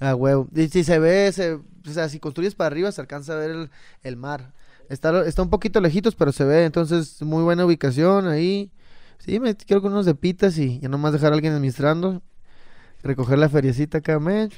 [0.00, 0.48] A huevo.
[0.52, 3.50] Y si se ve, se, o sea, si construyes para arriba se alcanza a ver
[3.50, 3.70] el,
[4.02, 4.52] el mar.
[4.88, 6.64] Está, está un poquito lejitos, pero se ve.
[6.64, 8.72] Entonces, muy buena ubicación ahí.
[9.18, 12.20] Sí, me quiero con unos de pitas y ya nomás dejar a alguien administrando.
[13.04, 14.50] Recoger la feriecita acá, men.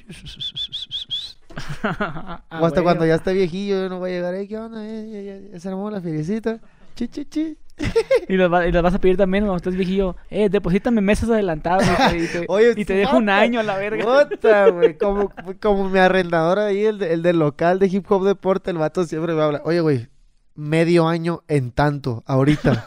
[1.82, 2.84] Ah, o hasta güey.
[2.84, 4.46] cuando ya esté viejillo, yo no voy a llegar ahí.
[4.48, 4.84] ¿Qué onda?
[4.86, 6.60] Eh, ya, ya- ya se armó la feriecita.
[6.94, 7.56] Chi, chi, chi.
[8.28, 10.16] Y los, va- y los vas a pedir también cuando estés viejillo.
[10.30, 11.84] Eh, deposítame meses adelantados.
[11.84, 14.28] y te, y te- Oye, y te dejo un año a la verga.
[14.28, 14.96] Puta, güey.
[14.98, 15.30] Como,
[15.60, 19.04] como mi arrendador ahí, el, de- el del local de hip hop deporte, el vato
[19.04, 19.60] siempre me habla.
[19.64, 20.08] Oye, güey,
[20.54, 22.84] medio año en tanto, ahorita.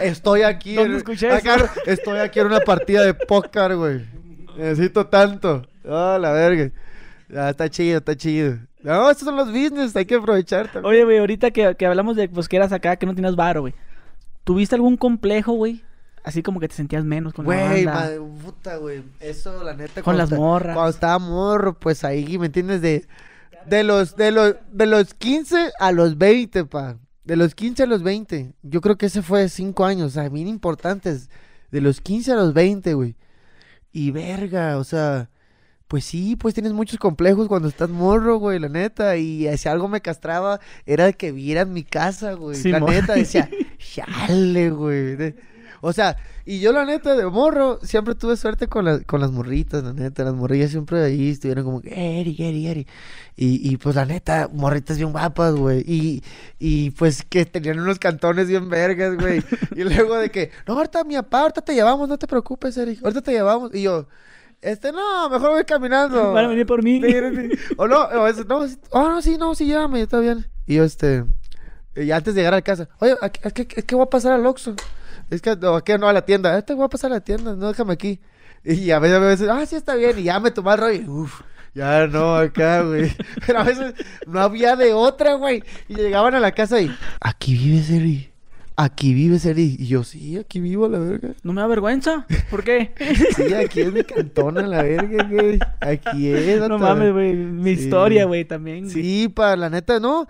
[0.00, 0.74] Estoy aquí.
[0.74, 4.04] ¿Dónde en- escuché acá, Estoy aquí en una partida de póker, güey.
[4.56, 5.66] Necesito tanto.
[5.88, 6.70] Ah, la verga.
[7.36, 8.58] Ah, está chido, está chido.
[8.82, 10.86] No, estos son los business, hay que aprovechar también.
[10.86, 13.62] Oye, güey, ahorita que, que hablamos de pues, que eras acá, que no tenías varo,
[13.62, 13.74] güey.
[14.44, 15.82] ¿Tuviste algún complejo, güey?
[16.24, 18.00] Así como que te sentías menos con la Güey, banda.
[18.00, 19.02] madre, puta, güey.
[19.20, 20.02] Eso, la neta.
[20.02, 20.74] Con las esta- morras.
[20.74, 22.80] Cuando estaba morro, pues ahí, ¿me entiendes?
[22.82, 23.06] De,
[23.66, 26.96] de los, de los, de los 15 a los 20, pa.
[27.28, 28.54] De los 15 a los 20.
[28.62, 31.28] Yo creo que ese fue 5 años, o sea, bien importantes.
[31.70, 33.16] De los 15 a los 20, güey.
[33.92, 35.28] Y verga, o sea,
[35.88, 39.18] pues sí, pues tienes muchos complejos cuando estás morro, güey, la neta.
[39.18, 42.56] Y si algo me castraba, era que vieran mi casa, güey.
[42.56, 45.16] Sí, la neta, decía, chale, güey.
[45.16, 45.36] De-
[45.80, 49.30] O sea, y yo la neta de morro siempre tuve suerte con, la- con las
[49.30, 50.24] morritas, la neta.
[50.24, 52.86] Las morrillas siempre ahí estuvieron como, Eri, Eri, Eri.
[53.36, 55.84] Y, y pues la neta, morritas bien guapas, güey.
[55.86, 56.22] Y,
[56.58, 59.42] y pues que tenían unos cantones bien vergas, güey.
[59.76, 62.98] y luego de que, no, ahorita mi papá, ahorita te llevamos, no te preocupes, Eri.
[63.02, 63.72] Ahorita te llevamos.
[63.74, 64.08] Y yo,
[64.60, 66.32] este, no, mejor voy caminando.
[66.32, 67.00] Van a venir por mí.
[67.76, 70.44] O no, o eso, no, sí, oh, no, sí, no, sí, llévame, está bien.
[70.66, 71.24] Y yo, este,
[71.94, 74.74] y antes de llegar a casa, oye, ¿a qué- a voy a pasar al Oxxo.
[75.30, 76.08] Es que, no, ¿a qué no?
[76.08, 76.56] A la tienda.
[76.58, 78.20] Este voy a pasar a la tienda, no, déjame aquí.
[78.64, 80.18] Y a veces, a veces, ah, sí, está bien.
[80.18, 81.00] Y ya me tomé el rollo.
[81.02, 81.40] y, Uf,
[81.74, 83.12] ya no, acá, güey.
[83.46, 83.94] Pero a veces
[84.26, 85.62] no había de otra, güey.
[85.88, 88.30] Y llegaban a la casa y, aquí vives, Eri.
[88.76, 89.76] Aquí vives, Eri.
[89.78, 91.30] Y yo, sí, aquí vivo, a la verga.
[91.42, 92.26] ¿No me da vergüenza?
[92.50, 92.92] ¿Por qué?
[93.36, 95.58] Sí, aquí es mi cantón, a la verga, güey.
[95.80, 96.60] Aquí es.
[96.68, 97.34] no mames, güey.
[97.34, 97.84] Mi Sí.
[97.84, 98.82] historia, güey, también.
[98.84, 98.92] güey.
[98.94, 100.26] Sí, pa, la neta, no.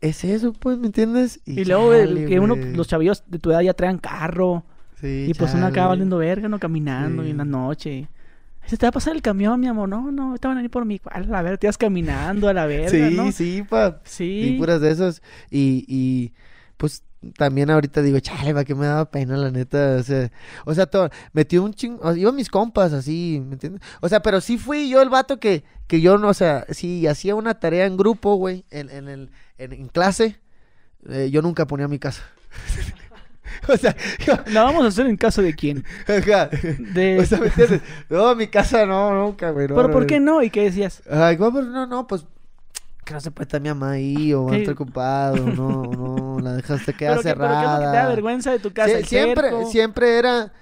[0.00, 1.40] Es eso, pues, ¿me entiendes?
[1.44, 4.64] Y luego chale, que uno, los chavillos de tu edad ya traen carro.
[5.00, 5.88] Sí, y pues uno acaba chale.
[5.88, 6.58] valiendo verga, ¿no?
[6.58, 8.08] Caminando y en la noche.
[8.64, 9.88] Ese te va a pasar el camión, mi amor.
[9.88, 11.00] No, no, te van a venir por mí.
[11.10, 13.32] A la verga, te vas caminando a la verga, Sí, ¿no?
[13.32, 14.00] sí, pa.
[14.04, 14.54] Sí.
[14.54, 15.22] Y puras de esos.
[15.50, 16.32] Y, y
[16.76, 17.02] pues
[17.36, 19.96] también ahorita digo, chale, ¿para qué me daba pena, la neta?
[19.98, 20.30] O sea,
[20.64, 23.82] o sea, todo, metí un chingo, sea, iban mis compas así, ¿me entiendes?
[24.00, 27.06] O sea, pero sí fui yo el vato que, que yo no, o sea, sí
[27.06, 29.30] hacía una tarea en grupo, güey, en, en el,
[29.60, 30.40] en, en clase,
[31.08, 32.22] eh, yo nunca ponía mi casa.
[33.68, 33.94] o sea,
[34.26, 35.84] yo, La vamos a hacer en caso de quién.
[36.06, 37.18] De...
[37.20, 37.80] O sea, ¿me entiendes?
[38.08, 39.68] No, mi casa no, nunca, güey.
[39.68, 40.06] no, ¿Pero no, por no.
[40.06, 40.42] qué no?
[40.42, 41.02] ¿Y qué decías?
[41.10, 42.24] Ay, pero no, no, pues
[43.04, 46.38] que no se puede estar mi mamá ahí o va a estar ocupado, no, no,
[46.40, 48.08] la dejaste queda ¿Pero pero qué es lo que te da cerrada.
[48.08, 48.92] vergüenza de tu casa?
[48.92, 49.70] Sie- ¿El siempre, cerco?
[49.70, 50.52] siempre era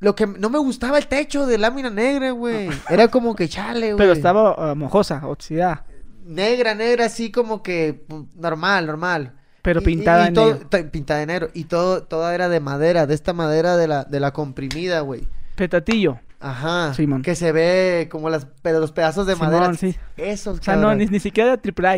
[0.00, 2.68] lo que no me gustaba el techo de lámina negra, güey.
[2.90, 3.96] Era como que chale, güey.
[3.96, 5.86] Pero estaba ah, mojosa, oxidada.
[6.24, 8.04] Negra, negra, así como que
[8.34, 9.34] normal, normal.
[9.62, 10.90] Pero pintada y, y en todo, negro.
[10.90, 14.20] pintada de negro y todo toda era de madera, de esta madera de la de
[14.20, 15.26] la comprimida, güey.
[15.54, 16.18] Petatillo.
[16.40, 16.92] Ajá.
[16.92, 17.22] Simón.
[17.22, 19.74] Que se ve como las pero los pedazos de Simón, madera.
[19.74, 19.96] sí.
[20.18, 21.96] Esos, O sea, no, ni, ni siquiera de triple A.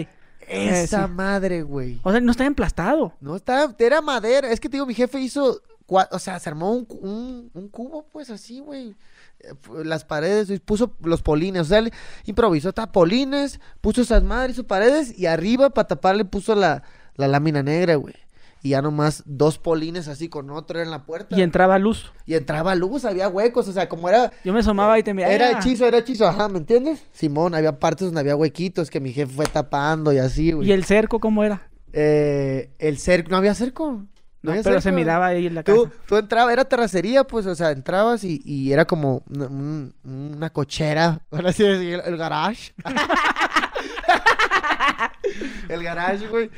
[0.49, 1.13] Esa Eh, sí.
[1.13, 1.99] madre, güey.
[2.05, 3.15] O sea, no está emplastado.
[3.21, 4.53] No, estaba, era madera.
[4.53, 8.07] Es que te digo, mi jefe hizo, o sea, se armó un, un, un cubo,
[8.13, 8.95] pues así, güey.
[9.41, 11.93] Eh, Las paredes, y puso los polines, o sea, él
[12.25, 16.83] improvisó ta- polines, puso esas madres, sus paredes, y arriba para taparle puso la,
[17.17, 18.15] la lámina negra, güey.
[18.63, 21.37] Y ya nomás dos polines así con otro en la puerta.
[21.39, 22.11] Y entraba luz.
[22.25, 24.33] Y entraba luz, había huecos, o sea, como era...
[24.43, 25.33] Yo me asomaba y te miraba.
[25.33, 27.05] Era hechizo, era hechizo, ajá, ¿me entiendes?
[27.13, 30.69] Simón, había partes donde había huequitos que mi jefe fue tapando y así, güey.
[30.69, 31.69] ¿Y el cerco cómo era?
[31.93, 34.03] Eh, el cerco, no había cerco.
[34.55, 35.77] No, pero se miraba ahí en la casa.
[35.77, 39.95] Tú, tú entrabas, era terracería, pues, o sea, entrabas y, y era como una, un-
[40.05, 42.73] una cochera, decirlo, el garage.
[45.69, 46.51] el garage, güey.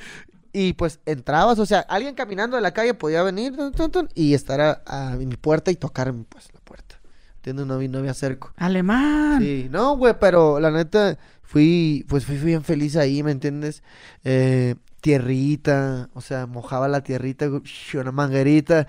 [0.53, 4.09] Y pues entrabas, o sea, alguien caminando de la calle podía venir tun, tun, tun,
[4.15, 6.97] y estar a, a mi puerta y tocarme, pues, la puerta.
[7.37, 7.67] ¿Entiendes?
[7.67, 8.53] No, no había cerco.
[8.57, 9.41] Alemán.
[9.41, 13.83] Sí, no, güey, pero la neta, fui, pues fui bien feliz ahí, ¿me entiendes?
[14.25, 14.75] Eh,
[15.13, 17.49] tierrita, o sea, mojaba la tierrita,
[17.95, 18.87] una manguerita,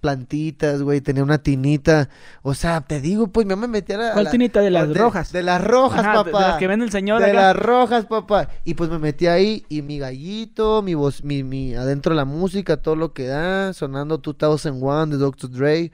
[0.00, 2.08] plantitas, güey, tenía una tinita,
[2.42, 4.12] o sea, te digo, pues yo me metía a la...
[4.12, 4.60] ¿Cuál la- tinita?
[4.60, 5.30] ¿De las rojas?
[5.32, 6.38] De las rojas, Ajá, papá.
[6.42, 7.34] de las que vende el señor De acá.
[7.34, 8.48] las rojas, papá.
[8.64, 12.78] Y pues me metí ahí y mi gallito, mi voz, mi, mi, adentro la música,
[12.78, 15.48] todo lo que da, sonando 2001 de Dr.
[15.50, 15.92] Dre.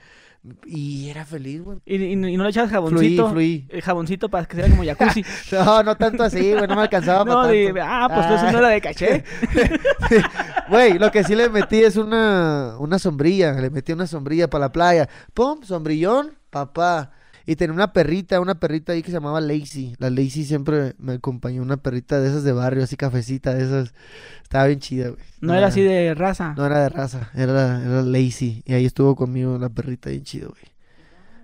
[0.67, 1.79] Y era feliz, güey.
[1.87, 3.31] Y, y- y no le echabas jaboncito.
[3.31, 3.67] fluí.
[3.69, 5.25] El jaboncito para que sea como jacuzzi.
[5.53, 7.81] No, no tanto así, güey, no me alcanzaba no, para de, tanto.
[7.85, 9.25] ah, pues eso no era de caché.
[10.69, 14.67] Güey, lo que sí le metí es una, una sombrilla, le metí una sombrilla para
[14.67, 15.09] la playa.
[15.35, 17.11] Pum, sombrillón, papá.
[17.49, 19.95] Y tenía una perrita, una perrita ahí que se llamaba Lazy.
[19.97, 23.95] La Lazy siempre me acompañó, una perrita de esas de barrio, así cafecita, de esas.
[24.43, 25.23] Estaba bien chida, güey.
[25.41, 26.53] No era así de raza.
[26.59, 28.63] No era de raza, era, era Lazy.
[28.67, 30.63] Y ahí estuvo conmigo la perrita bien chido, güey.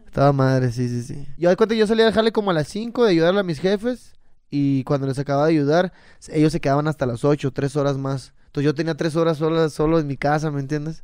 [0.04, 1.26] Estaba madre, sí, sí, sí.
[1.38, 3.58] Yo de cuenta, yo salía a dejarle como a las 5 de ayudarle a mis
[3.58, 4.12] jefes.
[4.50, 5.94] Y cuando les acababa de ayudar,
[6.28, 8.34] ellos se quedaban hasta las 8, 3 horas más.
[8.48, 11.02] Entonces yo tenía 3 horas solas, solo en mi casa, ¿me entiendes?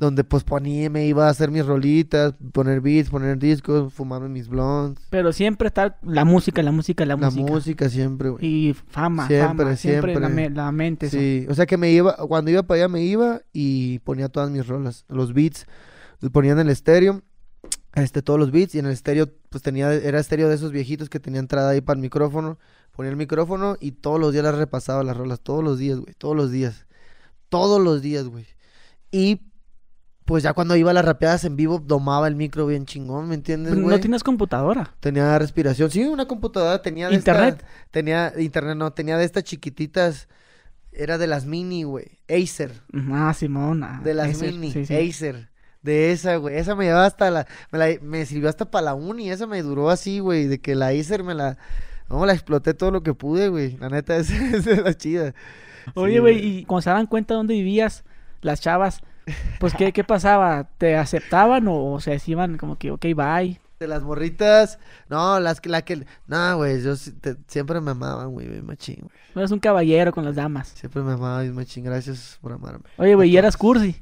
[0.00, 4.48] Donde pues ponía, me iba a hacer mis rolitas, poner beats, poner discos, fumarme mis
[4.48, 5.04] blondes.
[5.10, 7.52] Pero siempre está la música, la música, la, La música.
[7.52, 8.42] música siempre, güey.
[8.46, 9.76] Y fama, Siempre, fama.
[9.76, 10.20] Siempre, siempre.
[10.20, 11.06] La, me- la mente.
[11.06, 11.18] eso.
[11.18, 14.50] Sí, o sea que me iba, cuando iba para allá me iba y ponía todas
[14.50, 15.66] mis rolas, los beats,
[16.20, 17.20] los ponía en el estéreo,
[17.94, 21.10] este, todos los beats y en el estéreo, pues tenía, era estéreo de esos viejitos
[21.10, 22.58] que tenía entrada ahí para el micrófono,
[22.92, 26.14] ponía el micrófono y todos los días las repasaba las rolas, todos los días, güey,
[26.16, 26.86] todos los días,
[27.50, 28.46] todos los días, güey.
[29.12, 29.42] Y
[30.30, 33.34] pues ya cuando iba a las rapeadas en vivo, domaba el micro bien chingón, ¿me
[33.34, 33.96] entiendes, Pero güey?
[33.96, 34.94] no tienes computadora.
[35.00, 37.64] Tenía respiración, sí, una computadora, tenía de esta- ¿Internet?
[37.90, 40.28] tenía internet, no, tenía de estas chiquititas,
[40.92, 42.72] era de las mini, güey, Acer,
[43.10, 43.82] Ah, Simón.
[43.82, 44.94] ah, de las mini, sí, sí.
[44.94, 45.50] Acer,
[45.82, 48.94] de esa, güey, esa me llevaba hasta la, me, la- me sirvió hasta para la
[48.94, 51.58] uni, esa me duró así, güey, de que la Acer me la,
[52.08, 55.34] no, la exploté todo lo que pude, güey, la neta, esa es la chida.
[55.94, 58.04] Oye, Sí, güey, y cuando se daban cuenta de dónde vivías,
[58.42, 59.00] las chavas,
[59.58, 60.68] pues, ¿qué, qué pasaba?
[60.78, 63.60] ¿Te aceptaban o, o se decían como que, ok, bye?
[63.78, 64.78] De las morritas,
[65.08, 68.96] no, las que, la que, no, güey, yo te- siempre me amaban, güey, bien machín,
[69.00, 70.68] güey, No eres un caballero con las damas.
[70.68, 72.84] siempre me amaban bien machín, gracias por amarme.
[72.98, 73.96] Oye, güey, y eras cursi.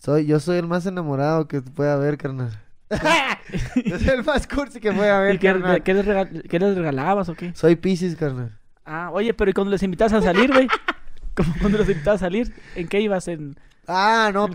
[0.00, 2.52] Soy, yo soy el más enamorado que puede haber, carnal.
[3.84, 5.82] yo soy el más cursi que puede haber, ¿Y qué, carnal.
[5.82, 7.52] qué les regal- qué les regalabas o qué?
[7.54, 8.56] Soy Pisces, carnal.
[8.84, 10.68] Ah, oye, pero ¿y cuando les invitabas a salir, güey?
[11.34, 12.54] ¿Cómo cuando les invitabas a salir?
[12.76, 13.26] ¿En qué ibas?
[13.26, 13.56] En...
[13.88, 14.48] Ah, no,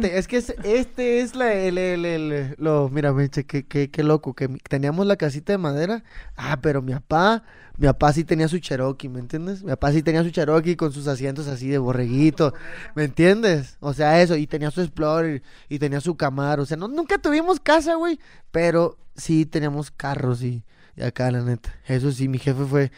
[0.00, 0.18] espérate.
[0.18, 4.02] Es que es- este es la, el, el, el- lo, mira, meche, qué, qué, qué
[4.04, 6.04] loco, que teníamos la casita de madera.
[6.36, 7.42] Ah, pero mi papá,
[7.78, 9.62] mi papá sí tenía su Cherokee, ¿me entiendes?
[9.64, 12.54] Mi papá sí tenía su Cherokee con sus asientos así de borreguito,
[12.94, 13.76] ¿me entiendes?
[13.80, 16.62] O sea, eso, y tenía su Explorer, y tenía su Camaro.
[16.62, 18.20] O sea, no, nunca tuvimos casa, güey,
[18.52, 20.62] pero sí teníamos carros y,
[20.96, 21.74] y acá, la neta.
[21.86, 22.92] Eso sí, mi jefe fue...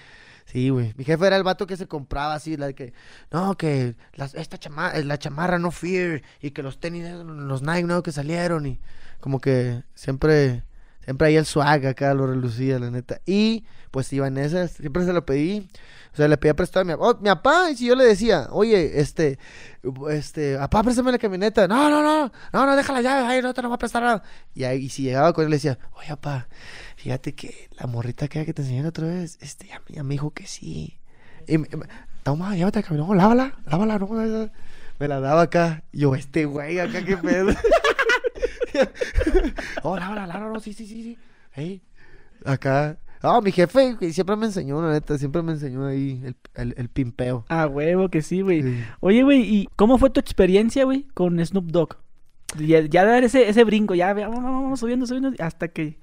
[0.51, 0.95] Sí, güey.
[0.97, 2.95] Mi jefe era el vato que se compraba así, la de que,
[3.31, 7.83] no, que las, esta chamarra, la chamarra no fear, y que los tenis, los Nike
[7.85, 8.81] nuevos que salieron, y
[9.21, 10.63] como que siempre,
[11.09, 13.23] Siempre ahí el swag acá lo relucía, la neta.
[13.25, 15.67] Y pues iba esas, siempre se lo pedí.
[16.13, 17.71] O sea, le pedía prestado a mi, oh, mi papá.
[17.71, 19.39] Y si yo le decía, oye, este,
[20.11, 21.69] este, papá, préstame la camioneta.
[21.69, 24.23] No, no, no, no, no, déjala ya, ahí no te lo voy a prestar nada.
[24.55, 26.49] Y ahí, si llegaba con él, le decía, oye, papá,
[26.97, 30.31] fíjate que la morrita que, que te enseñé otra vez, este, ya, ya me dijo
[30.33, 30.99] que sí.
[31.47, 31.69] Y me-
[32.23, 34.51] toma, llévate la camioneta, no, lávala, lávala, no, no.
[34.99, 35.85] Me la daba acá.
[35.93, 37.53] Yo, este güey, acá, qué pedo.
[39.83, 41.19] oh, lávala, lávala, no, sí, sí, sí, sí.
[41.55, 41.83] Ey,
[42.45, 42.99] acá.
[43.21, 46.75] Ah, mi jefe güey, siempre me enseñó, la neta, siempre me enseñó ahí el, el,
[46.77, 47.45] el pimpeo.
[47.49, 48.63] Ah, huevo que sí, güey.
[48.63, 48.85] Sí.
[49.01, 51.97] Oye, güey, ¿y cómo fue tu experiencia, güey, con Snoop Dogg?
[52.59, 55.99] Ya, ya dar ese, ese brinco, ya vamos, vamos, vamos subiendo, subiendo, hasta que...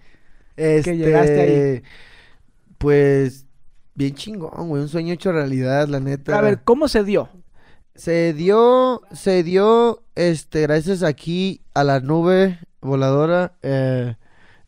[0.57, 1.83] Este, llegaste ahí.
[2.77, 3.45] Pues,
[3.95, 6.37] bien chingón, güey, un sueño hecho realidad, la neta.
[6.37, 7.29] A ver, ¿cómo se dio?
[7.95, 14.15] Se dio, se dio, este, gracias aquí a la nube voladora, eh,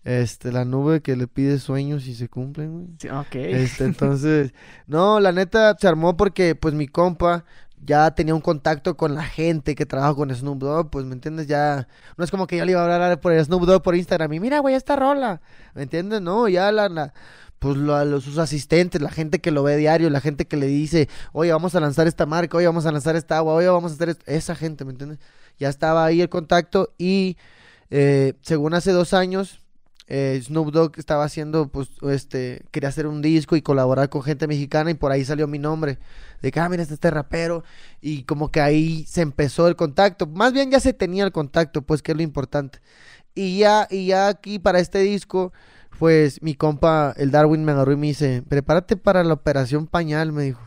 [0.08, 2.88] este, la nube que le pide sueños y se cumplen, güey.
[2.97, 3.36] Sí, ok.
[3.36, 4.53] Este, entonces,
[4.88, 7.43] no, la neta se armó porque, pues, mi compa
[7.84, 11.47] ya tenía un contacto con la gente que trabaja con Snoop Dogg, pues, ¿me entiendes?
[11.47, 14.32] Ya, no es como que yo le iba a hablar por Snoop Dogg por Instagram
[14.34, 15.41] y mira, güey, esta rola,
[15.76, 16.22] ¿me entiendes?
[16.22, 17.14] No, ya la, la-
[17.60, 20.68] pues, la- los, sus asistentes, la gente que lo ve diario, la gente que le
[20.68, 23.91] dice, oye, vamos a lanzar esta marca, oye, vamos a lanzar esta agua, oye, vamos
[23.91, 25.20] a hacer esto, esa gente, ¿me entiendes?
[25.60, 27.36] Ya estaba ahí el contacto y,
[27.89, 29.60] eh, según hace dos años,
[30.10, 34.47] eh, Snoop Dogg estaba haciendo, pues, este, quería hacer un disco y colaborar con gente
[34.47, 35.99] mexicana y por ahí salió mi nombre.
[36.41, 37.64] De que, ah, mira, está este rapero.
[38.01, 40.26] Y como que ahí se empezó el contacto.
[40.26, 42.80] Más bien ya se tenía el contacto, pues, que es lo importante.
[43.36, 45.51] Y ya, y ya aquí para este disco,
[45.99, 50.32] pues, mi compa, el Darwin, me agarró y me dice, prepárate para la operación pañal,
[50.32, 50.62] me dijo.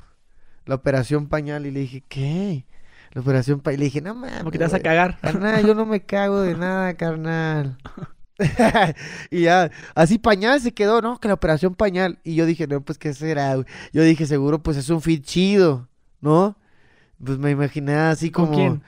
[0.66, 1.64] La operación pañal.
[1.66, 2.66] Y le dije, ¿qué?
[3.12, 3.76] La operación pañal.
[3.76, 4.38] Y le dije, no mames.
[4.40, 4.82] Como que te vas a güey".
[4.82, 5.18] cagar.
[5.20, 7.78] Carnal, yo no me cago de nada, carnal.
[9.30, 11.18] y ya, así pañal se quedó, ¿no?
[11.18, 12.18] Que la operación pañal.
[12.24, 13.54] Y yo dije, no, pues, ¿qué será?
[13.54, 13.66] güey?
[13.92, 15.88] Yo dije, seguro, pues, es un fit chido,
[16.20, 16.56] ¿no?
[17.22, 18.56] Pues me imaginé así ¿Con como...
[18.56, 18.82] quién?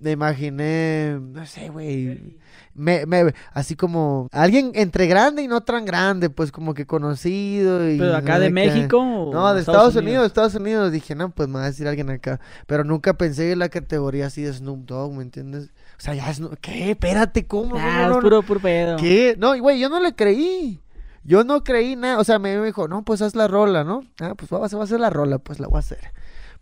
[0.00, 2.38] Me imaginé, no sé, güey.
[2.72, 7.90] Me, me, así como alguien entre grande y no tan grande, pues como que conocido.
[7.90, 8.50] Y ¿Pero acá no de.
[8.50, 10.92] México o No, de Estados, Unidos, Estados Unidos.
[10.92, 12.38] Dije, no, pues me va a decir alguien acá.
[12.68, 15.70] Pero nunca pensé en la categoría así de Snoop Dogg, ¿me entiendes?
[15.98, 16.54] O sea, ya Snoop...
[16.60, 16.92] ¿Qué?
[16.92, 17.74] Espérate, ¿cómo?
[17.76, 18.96] No, Ah, no, es no, puro, puro pedo.
[18.96, 19.34] ¿Qué?
[19.36, 20.80] No, y güey, yo no le creí.
[21.24, 22.18] Yo no creí nada.
[22.20, 24.04] O sea, me dijo, no, pues haz la rola, ¿no?
[24.20, 26.12] Ah, pues va, a hacer la rola, pues la voy a hacer.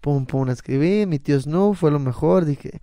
[0.01, 1.05] Pum, pum, la escribí.
[1.07, 2.47] Mi tío Snoop fue lo mejor.
[2.47, 2.80] Dije.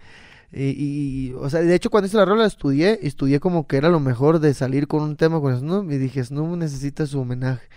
[0.51, 2.99] Y, o sea, de hecho, cuando hice la rola, estudié.
[3.01, 5.91] Estudié como que era lo mejor de salir con un tema con Snoop.
[5.91, 7.67] Y dije, Snoop necesita su homenaje.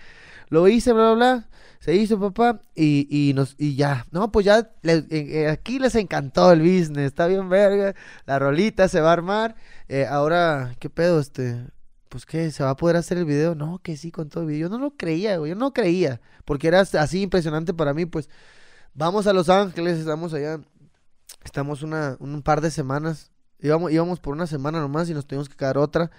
[0.49, 1.47] Lo hice, bla, bla, bla.
[1.79, 2.61] Se hizo, papá.
[2.75, 4.05] Y, y, nos, y ya.
[4.11, 4.71] No, pues ya.
[4.83, 7.07] eh, eh, aquí les encantó el business.
[7.07, 7.95] Está bien, verga.
[8.25, 9.55] La rolita se va a armar.
[9.87, 11.19] Eh, ahora, ¿qué pedo?
[11.19, 11.65] Este.
[12.09, 13.53] Pues qué, ¿se va a poder hacer el video?
[13.53, 14.69] No, que sí, con todo el video.
[14.69, 15.51] Yo no lo creía, güey.
[15.51, 16.21] Yo no creía.
[16.45, 18.05] Porque era así impresionante para mí.
[18.05, 18.29] Pues
[18.93, 19.99] vamos a Los Ángeles.
[19.99, 20.59] Estamos allá.
[21.43, 23.31] Estamos una, un par de semanas.
[23.59, 26.11] Íbamos, íbamos por una semana nomás y nos tuvimos que quedar otra.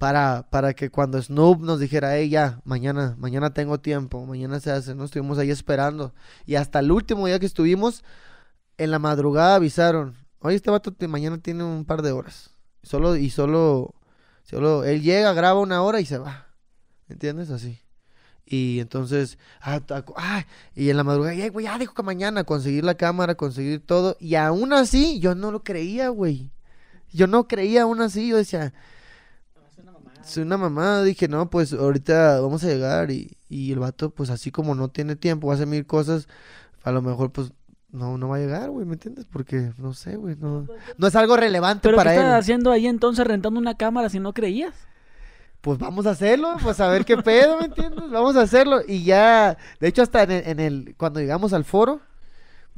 [0.00, 4.70] Para, para que cuando Snoop nos dijera, hey, ya, mañana, mañana tengo tiempo, mañana se
[4.70, 5.04] hace, ¿no?
[5.04, 6.14] Estuvimos ahí esperando.
[6.46, 8.02] Y hasta el último día que estuvimos,
[8.78, 12.48] en la madrugada avisaron, oye, este vato mañana tiene un par de horas.
[12.82, 13.94] Solo, y solo,
[14.42, 16.46] solo, él llega, graba una hora y se va.
[17.10, 17.50] ¿Entiendes?
[17.50, 17.78] Así.
[18.46, 22.44] Y entonces, ah, ta- ah, y en la madrugada, "Ey, güey, ya dijo que mañana
[22.44, 24.16] conseguir la cámara, conseguir todo.
[24.18, 26.50] Y aún así, yo no lo creía, güey.
[27.12, 28.72] Yo no creía aún así, yo decía,
[30.22, 34.30] es una mamada, dije, no, pues ahorita vamos a llegar y, y el vato, pues
[34.30, 36.28] así como no tiene tiempo, va a hacer mil cosas,
[36.82, 37.52] a lo mejor pues
[37.90, 39.26] no, no va a llegar, güey, ¿me entiendes?
[39.30, 40.66] Porque, no sé, güey, no,
[40.96, 42.22] no es algo relevante ¿Pero para qué él.
[42.22, 44.74] estabas haciendo ahí entonces rentando una cámara si no creías?
[45.60, 48.08] Pues vamos a hacerlo, pues a ver qué pedo, ¿me entiendes?
[48.10, 48.80] Vamos a hacerlo.
[48.86, 52.00] Y ya, de hecho, hasta en el, en el- cuando llegamos al foro,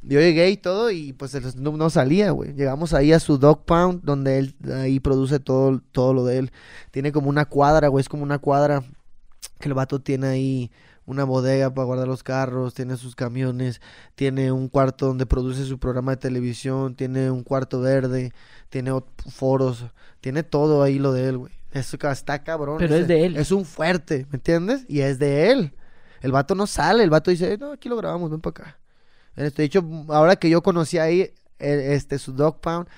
[0.03, 2.55] yo llegué y todo, y pues el Snoop no salía, güey.
[2.55, 6.53] Llegamos ahí a su Dog Pound, donde él ahí produce todo, todo lo de él.
[6.91, 8.83] Tiene como una cuadra, güey, es como una cuadra
[9.59, 10.71] que el vato tiene ahí
[11.05, 13.81] una bodega para guardar los carros, tiene sus camiones,
[14.15, 18.33] tiene un cuarto donde produce su programa de televisión, tiene un cuarto verde,
[18.71, 18.93] tiene
[19.29, 19.85] foros,
[20.21, 21.53] tiene todo ahí lo de él, güey.
[21.73, 22.77] Eso está cabrón.
[22.79, 23.37] Pero ese- es de él.
[23.37, 24.85] Es un fuerte, ¿me entiendes?
[24.89, 25.73] Y es de él.
[26.21, 28.79] El vato no sale, el vato dice, no, aquí lo grabamos, ven para acá.
[29.37, 31.35] Este, de hecho, ahora que yo conocí ahí eh,
[31.95, 32.89] este, su Dog Pound,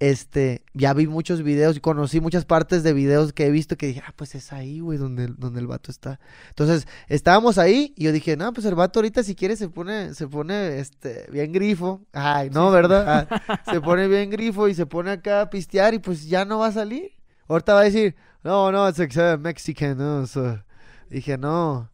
[0.00, 3.88] este, ya vi muchos videos y conocí muchas partes de videos que he visto que
[3.88, 6.20] dije, ah, pues es ahí, güey, donde, el- donde el vato está.
[6.50, 10.14] Entonces, estábamos ahí y yo dije, no, pues el vato ahorita si quiere se pone,
[10.14, 12.00] se pone, este, bien grifo.
[12.12, 13.28] Ay, no, ¿verdad?
[13.28, 16.60] Ah, se pone bien grifo y se pone acá a pistear y pues ya no
[16.60, 17.10] va a salir.
[17.48, 20.62] Ahorita va a decir, no, no, es uh, Mexican, no, so,
[21.10, 21.90] dije, no,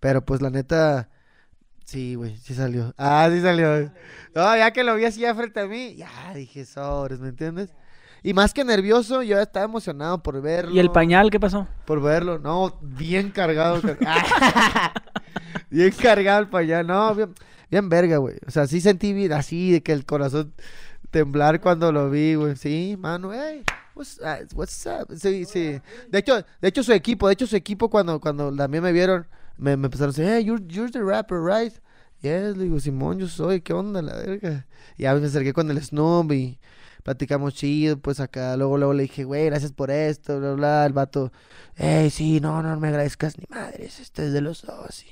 [0.00, 1.10] pero pues la neta,
[1.84, 3.90] sí, güey, sí salió, ah, sí salió,
[4.34, 7.70] no, ya que lo vi así ya frente a mí, ya dije, sobres, ¿me entiendes?
[8.24, 10.72] Y más que nervioso, yo estaba emocionado por verlo.
[10.72, 11.66] ¿Y el pañal qué pasó?
[11.84, 13.80] Por verlo, no, bien cargado.
[15.70, 17.34] bien cargado el pañal, no, bien,
[17.68, 18.36] bien verga, güey.
[18.46, 20.54] O sea, sí sentí bien, así de que el corazón
[21.10, 22.54] temblar cuando lo vi, güey.
[22.56, 23.64] Sí, mano, hey,
[23.96, 25.12] what's, uh, what's up?
[25.16, 25.80] Sí, sí.
[26.08, 29.26] De hecho, de hecho su equipo, de hecho su equipo cuando, cuando también me vieron,
[29.56, 31.72] me, me empezaron a decir, hey, you're, you're the rapper, right?
[32.20, 34.66] Yes, le digo, Simón, yo soy, ¿qué onda, la verga?
[34.96, 36.58] Y ya me acerqué con el Snoop y
[37.02, 40.92] platicamos chido, pues acá, luego, luego le dije, güey, gracias por esto, bla, bla, el
[40.92, 41.32] vato,
[41.74, 45.08] hey, sí, no, no me agradezcas ni madres, este es de los dos, y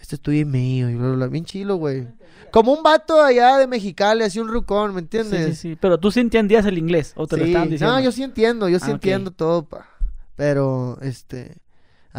[0.00, 2.08] este es tuyo y mío, y bla, bla, bien chilo, güey.
[2.50, 5.44] Como un vato allá de Mexicali, así un rucón, ¿me entiendes?
[5.44, 5.78] Sí, sí, sí.
[5.78, 7.94] Pero tú sí entendías el inglés, o te lo estaban diciendo.
[7.96, 9.90] No, yo sí entiendo, yo sí Ah, entiendo todo, pa.
[10.36, 11.58] Pero, este,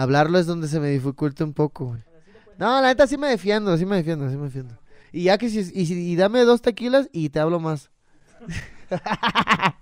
[0.02, 2.02] hablarlo es donde se me dificulta un poco, güey.
[2.58, 4.78] No, la neta sí me defiendo, sí me defiendo, sí me defiendo.
[5.12, 7.90] Y ya que si, y, si- y dame dos tequilas y te hablo más.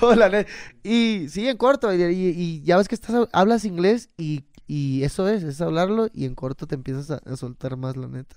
[0.00, 0.46] Hola,
[0.82, 5.02] y sí, en corto, y, y- y ya ves que estás, hablas inglés y, y
[5.04, 8.36] eso es, es hablarlo y en corto te empiezas a, a soltar más, la neta.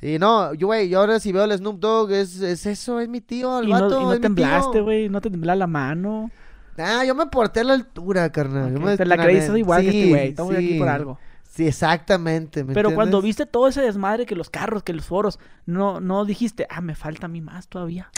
[0.00, 3.08] Sí, no, yo, güey, yo ahora si veo al Snoop Dogg, es, es eso, es
[3.08, 5.66] mi tío, el y vato, no, y no es temblaste, güey, no te temblaba la
[5.66, 6.30] mano.
[6.78, 8.72] Ah, yo me porté a la altura, carnal.
[8.72, 10.92] yo Ok, me- te la creíste igual que sí, este güey, estamos aquí por sí.
[10.94, 11.18] algo.
[11.50, 12.64] Sí, exactamente.
[12.64, 16.24] ¿me Pero cuando viste todo ese desmadre, que los carros, que los foros, no, no
[16.24, 18.10] dijiste, ah, me falta a mí más todavía.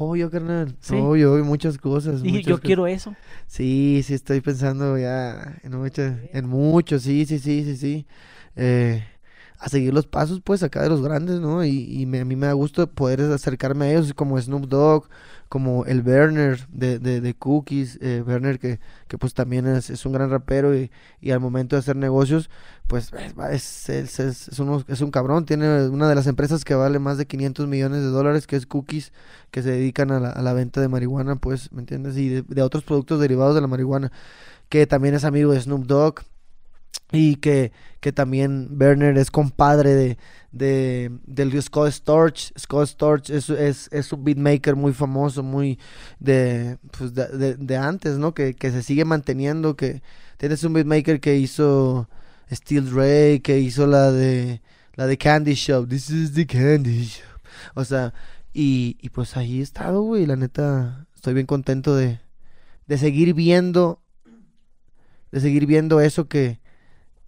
[0.00, 0.74] Obvio, carnal.
[0.80, 0.94] Sí.
[0.94, 2.22] Obvio, obvio, muchas cosas.
[2.22, 2.64] Muchas yo cosas.
[2.64, 3.14] quiero eso.
[3.46, 6.02] Sí, sí, estoy pensando ya en mucho,
[6.32, 8.06] en mucho, sí, sí, sí, sí, sí.
[8.56, 9.04] Eh,
[9.58, 11.64] a seguir los pasos, pues, acá de los grandes, ¿no?
[11.64, 15.08] Y, y me- a mí me da gusto poder acercarme a ellos, como Snoop Dogg,
[15.48, 20.04] como el Werner de, de, de Cookies, eh, Werner que, que pues también es, es
[20.06, 20.90] un gran rapero y,
[21.20, 22.50] y al momento de hacer negocios,
[22.86, 23.10] pues
[23.50, 27.26] es, es, es, es un cabrón, tiene una de las empresas que vale más de
[27.26, 29.12] 500 millones de dólares, que es Cookies,
[29.50, 32.16] que se dedican a la, a la venta de marihuana, pues, ¿me entiendes?
[32.16, 34.12] Y de, de otros productos derivados de la marihuana,
[34.68, 36.20] que también es amigo de Snoop Dogg.
[37.10, 40.18] Y que, que también Werner es compadre de,
[40.52, 42.52] de del Scott Storch.
[42.58, 45.78] Scott Storch es, es, es un beatmaker muy famoso, muy
[46.18, 48.34] de, pues de, de- antes, ¿no?
[48.34, 50.02] Que, que se sigue manteniendo, que
[50.36, 52.10] tienes un beatmaker que hizo
[52.52, 54.60] Steel Ray, que hizo la de
[54.94, 55.88] la de Candy Shop.
[55.88, 57.40] This is the Candy Shop.
[57.74, 58.12] O sea,
[58.52, 60.26] y, y pues ahí he estado, güey.
[60.26, 62.20] La neta, estoy bien contento de,
[62.86, 64.02] de seguir viendo,
[65.32, 66.60] de seguir viendo eso que,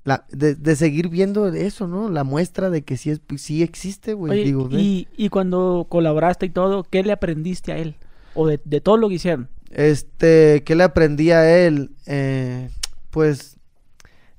[0.05, 2.09] la, de, de seguir viendo eso, ¿no?
[2.09, 4.45] La muestra de que sí, es, sí existe, güey.
[4.45, 7.97] Digo, y, y cuando colaboraste y todo, ¿qué le aprendiste a él?
[8.35, 9.49] O de, de todo lo que hicieron.
[9.71, 11.91] Este, ¿qué le aprendí a él?
[12.07, 12.71] Eh,
[13.11, 13.59] pues,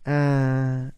[0.06, 0.92] ah,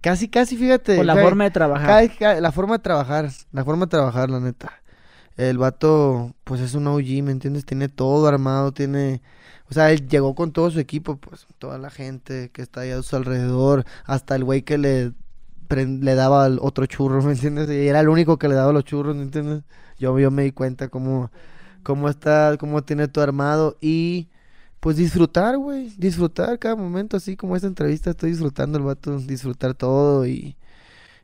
[0.00, 0.98] casi, casi, fíjate.
[0.98, 2.10] O la forma de trabajar.
[2.40, 4.72] la forma de trabajar, la forma de trabajar, la neta.
[5.36, 7.64] El vato, pues es un OG, ¿me entiendes?
[7.66, 9.22] Tiene todo armado, tiene...
[9.70, 12.90] O sea, él llegó con todo su equipo, pues, toda la gente que está ahí
[12.90, 15.12] a su alrededor, hasta el güey que le,
[15.70, 17.68] le daba el otro churro, ¿me entiendes?
[17.70, 19.62] Y era el único que le daba los churros, ¿me entiendes?
[19.98, 21.30] Yo, yo me di cuenta cómo,
[21.82, 24.28] cómo está, cómo tiene todo armado y
[24.80, 29.74] pues disfrutar, güey, disfrutar cada momento, así como esta entrevista estoy disfrutando el vato, disfrutar
[29.74, 30.56] todo y,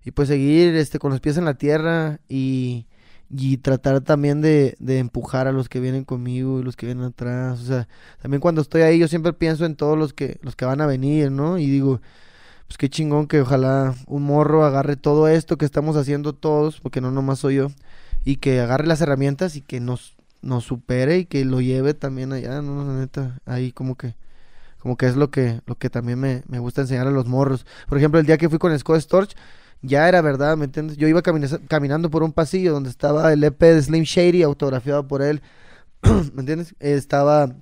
[0.04, 2.86] y pues seguir este con los pies en la tierra y,
[3.32, 7.04] y tratar también de, de empujar a los que vienen conmigo y los que vienen
[7.04, 7.88] atrás, o sea,
[8.20, 10.86] también cuando estoy ahí yo siempre pienso en todos los que los que van a
[10.86, 11.58] venir, ¿no?
[11.58, 12.00] Y digo,
[12.66, 17.00] pues qué chingón que ojalá un morro agarre todo esto que estamos haciendo todos, porque
[17.00, 17.68] no nomás soy yo,
[18.24, 22.32] y que agarre las herramientas y que nos nos supere y que lo lleve también
[22.32, 24.14] allá, no, la neta, ahí como que
[24.78, 27.66] como que es lo que lo que también me, me gusta enseñar a los morros.
[27.88, 29.36] Por ejemplo, el día que fui con Scott Storch,
[29.82, 30.96] ya era verdad, ¿me entiendes?
[30.96, 35.06] Yo iba camina- caminando por un pasillo donde estaba el EP de Slim Shady autografiado
[35.08, 35.42] por él,
[36.32, 36.74] ¿me entiendes?
[36.80, 37.54] Estaba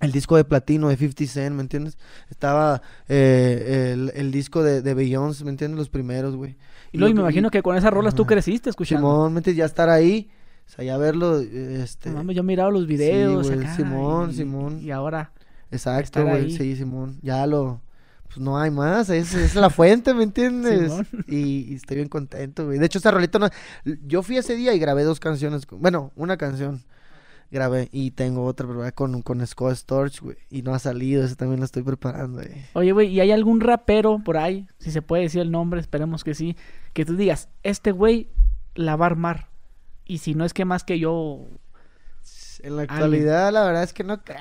[0.00, 1.96] el disco de platino de 50 Cent, ¿me entiendes?
[2.30, 5.78] Estaba eh, el, el disco de, de Beyoncé, ¿me entiendes?
[5.78, 6.56] Los primeros, güey.
[6.92, 8.28] Y luego, y me lo- imagino que con esas rolas tú Ajá.
[8.34, 9.06] creciste escuchando.
[9.08, 9.58] Simón, ¿me entiendes?
[9.58, 10.30] Ya estar ahí,
[10.66, 12.10] o sea, ya verlo, este...
[12.10, 14.80] No mames, yo he mirado los videos güey, acá, Simón, y- Simón.
[14.80, 15.32] Y ahora,
[15.70, 17.18] Exacto, güey, sí, Simón.
[17.22, 17.80] Ya lo...
[18.26, 20.92] Pues no hay más, es, es la fuente, ¿me entiendes?
[21.28, 22.78] Y, y estoy bien contento, güey.
[22.78, 23.48] De hecho, esa rolita no...
[24.06, 26.82] Yo fui ese día y grabé dos canciones, bueno, una canción
[27.54, 28.92] grabé y tengo otra, ¿verdad?
[28.92, 30.36] Con, con Scott Storch, güey.
[30.50, 32.66] Y no ha salido, esa también la estoy preparando, güey.
[32.74, 34.66] Oye, güey, ¿y hay algún rapero por ahí?
[34.78, 36.56] Si se puede decir el nombre, esperemos que sí.
[36.92, 38.28] Que tú digas, este güey
[38.74, 39.48] la va a armar.
[40.04, 41.46] Y si no es que más que yo.
[42.60, 44.20] En la actualidad, la verdad es que no...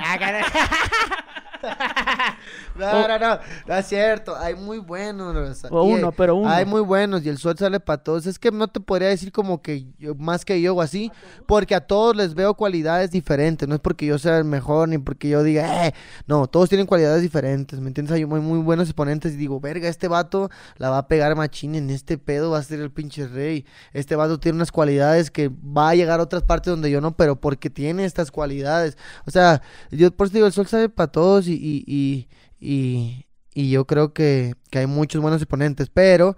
[2.76, 2.92] creo.
[2.92, 4.36] no, no, no, no es cierto.
[4.38, 5.64] Hay muy buenos.
[5.70, 6.50] O uno, pero uno.
[6.50, 8.26] Hay muy buenos y el sol sale para todos.
[8.26, 11.12] Es que no te podría decir como que yo- más que yo o así,
[11.46, 13.68] porque a todos les veo cualidades diferentes.
[13.68, 15.94] No es porque yo sea el mejor ni porque yo diga, eh.
[16.28, 17.80] No, todos tienen cualidades diferentes.
[17.80, 18.14] ¿Me entiendes?
[18.16, 21.76] Hay muy, muy buenos exponentes y digo, verga, este vato la va a pegar machín
[21.76, 23.66] en este pedo, va a ser el pinche rey.
[23.94, 27.16] Este vato tiene unas cualidades que va a llegar a otras partes donde yo no,
[27.16, 28.98] pero porque tiene estas cualidades.
[29.26, 29.62] O sea,
[29.92, 32.28] yo por eso digo, el sol sale para todos y, y, y,
[32.64, 36.38] y, y yo creo que, que hay muchos buenos exponentes, pero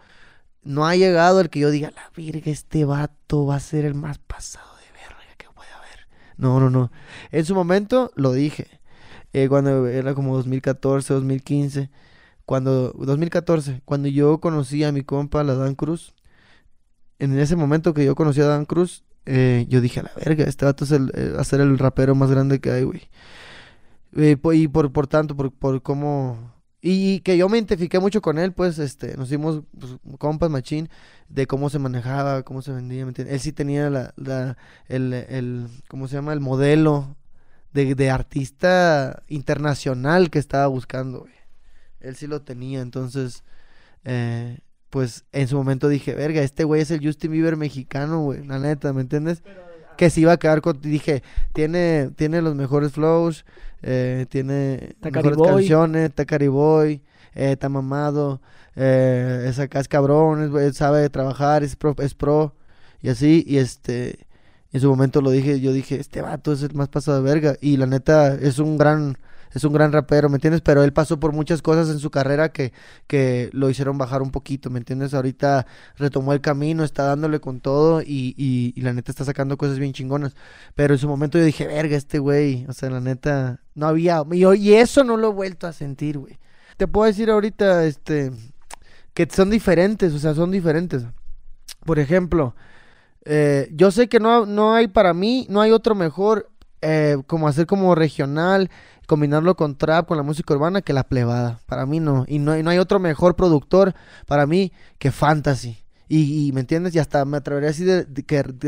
[0.64, 3.94] no ha llegado el que yo diga, la virga, este vato va a ser el
[3.94, 6.08] más pasado de verga que puede haber.
[6.38, 6.92] No, no, no.
[7.32, 8.68] En su momento lo dije,
[9.34, 11.92] eh, cuando era como 2014, 2015,
[12.46, 16.16] cuando, 2014, cuando yo conocí a mi compa, la Dan Cruz,
[17.20, 20.46] en ese momento que yo conocí a Dan Cruz, eh, yo dije, a la verga,
[20.46, 23.10] este vato es el, eh, va a ser el rapero más grande que hay, güey.
[24.16, 26.54] Eh, y por, por tanto, por, por cómo...
[26.82, 30.88] Y, que yo me identifiqué mucho con él, pues, este, nos hicimos pues, compas machín
[31.30, 33.08] de cómo se manejaba, cómo se vendía.
[33.18, 34.56] Él sí tenía la, la,
[34.88, 36.32] el, el, ¿cómo se llama?
[36.32, 37.16] El modelo
[37.74, 41.34] de, de artista internacional que estaba buscando, güey.
[42.02, 43.44] Él sí lo tenía, entonces,
[44.04, 44.60] eh,
[44.92, 48.60] pues, en su momento dije, verga, este güey es el Justin Bieber mexicano, güey, la
[48.60, 49.42] neta, ¿me entiendes?
[49.98, 51.24] Que se iba a quedar con, dije,
[51.54, 53.46] tiene, tiene los mejores flows,
[53.82, 55.48] eh, tiene mejores Boy.
[55.48, 57.02] canciones, Tacari Boy,
[57.34, 58.42] eh, está mamado,
[58.76, 62.56] eh, es acá es cabrón, es, sabe trabajar, es pro, es pro,
[63.02, 64.26] y así, y este,
[64.72, 67.56] en su momento lo dije, yo dije, este vato es el más pasado de verga,
[67.62, 69.18] y la neta es un gran,
[69.56, 70.62] es un gran rapero, ¿me entiendes?
[70.62, 72.74] Pero él pasó por muchas cosas en su carrera que,
[73.08, 75.14] que lo hicieron bajar un poquito, ¿me entiendes?
[75.14, 79.80] Ahorita retomó el camino, está dándole con todo y, y, la neta está sacando cosas
[79.80, 80.36] bien chingonas.
[80.76, 84.24] Pero en su momento yo dije, verga, este güey, o sea, la neta, no había,
[84.30, 86.38] y, y eso no lo he vuelto a sentir, güey.
[86.76, 88.32] Te puedo decir ahorita, este,
[89.14, 91.06] que son diferentes, o sea, son diferentes.
[91.86, 92.56] Por ejemplo,
[93.24, 96.52] eh, yo sé que no, no hay para mí, no hay otro mejor,
[96.86, 98.70] eh, como hacer como regional,
[99.08, 101.60] combinarlo con trap, con la música urbana, que la plebada.
[101.66, 102.26] Para mí no.
[102.28, 103.94] Y no, hay- no hay otro mejor productor
[104.28, 105.78] para mí que Fantasy.
[106.08, 106.94] Y, y, ¿me entiendes?
[106.96, 108.06] Y hasta me atrevería a decir de,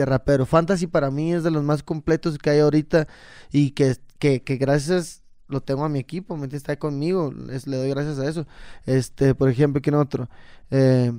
[0.06, 0.46] rapero.
[0.46, 3.08] Fantasy para mí es de los más completos que hay ahorita
[3.52, 6.58] y que, que, que gracias lo tengo a mi equipo, ¿me?
[6.58, 8.48] Está ahí conmigo, es- le doy gracias a eso.
[8.86, 10.30] Este, por ejemplo, ¿quién otro?
[10.72, 11.14] Eh,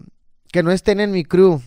[0.53, 1.61] que no estén en mi crew.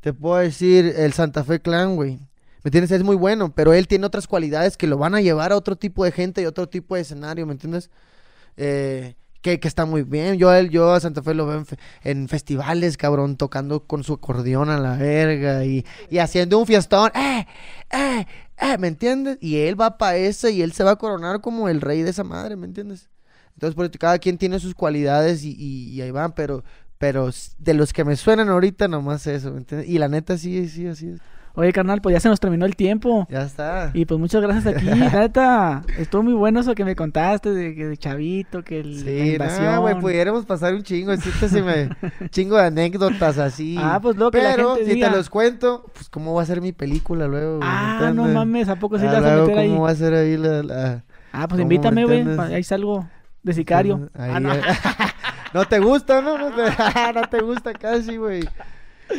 [0.00, 2.18] Te puedo decir el Santa Fe Clan, güey.
[2.62, 2.90] ¿Me entiendes?
[2.90, 5.76] Es muy bueno, pero él tiene otras cualidades que lo van a llevar a otro
[5.76, 7.90] tipo de gente y otro tipo de escenario, ¿me entiendes?
[8.56, 10.36] Eh, que, que está muy bien.
[10.38, 14.04] Yo él, yo a Santa Fe lo veo en, fe- en festivales, cabrón, tocando con
[14.04, 17.10] su acordeón a la verga y, y haciendo un fiestón.
[17.14, 17.46] ¡Eh!
[17.90, 18.26] ¡Eh!
[18.58, 18.78] ¡Eh!
[18.78, 19.38] ¿Me entiendes?
[19.40, 22.10] Y él va para ese y él se va a coronar como el rey de
[22.10, 23.08] esa madre, ¿me entiendes?
[23.54, 26.62] Entonces, por eso cada quien tiene sus cualidades y, y- y ahí van, pero,
[26.98, 29.88] pero de los que me suenan ahorita, nomás eso, ¿me entiendes?
[29.88, 31.20] Y la neta, sí, sí, así es.
[31.54, 33.26] Oye, carnal, pues ya se nos terminó el tiempo.
[33.30, 33.90] Ya está.
[33.92, 35.82] Y pues muchas gracias aquí, la neta.
[35.98, 39.64] Estuvo muy bueno eso que me contaste de, de Chavito, que el, la Sí, invasión.
[39.66, 41.90] no, güey, pudiéramos pasar un chingo, se me,
[42.30, 43.76] chingo de anécdotas así.
[43.78, 45.10] Ah, pues luego que la Pero gente si diga.
[45.10, 47.56] te los cuento, pues cómo va a ser mi película luego.
[47.58, 47.68] güey?
[47.70, 49.68] Ah, no mames, ¿a poco sí Ah, la vas a meter ahí?
[49.68, 50.62] ¿Cómo va a ser ahí la...?
[50.62, 52.26] la- Ah, pues ¿Cómo me invítame, güey.
[52.54, 53.08] Ahí salgo
[53.42, 54.08] de sicario.
[54.14, 54.50] Ahí, Ah, no.
[55.54, 56.38] ¿No te gusta, no?
[56.38, 56.62] No te,
[57.14, 58.42] no te gusta casi, güey.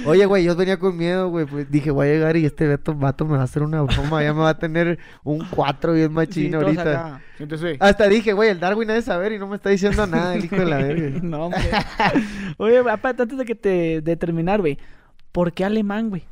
[0.05, 1.45] Oye, güey, yo venía con miedo, güey.
[1.45, 4.23] Pues dije, voy a llegar y este vato, vato me va a hacer una broma.
[4.23, 7.21] Ya me va a tener un 4 bien Sí, machín todos ahorita.
[7.37, 7.77] Siéntese.
[7.79, 10.45] Hasta dije, güey, el Darwin ha de saber y no me está diciendo nada, el
[10.45, 11.19] hijo de la verga.
[11.21, 11.61] no, hombre.
[12.57, 14.77] Oye, aparte, antes de que te de terminar, güey.
[15.31, 16.23] ¿Por qué alemán, güey?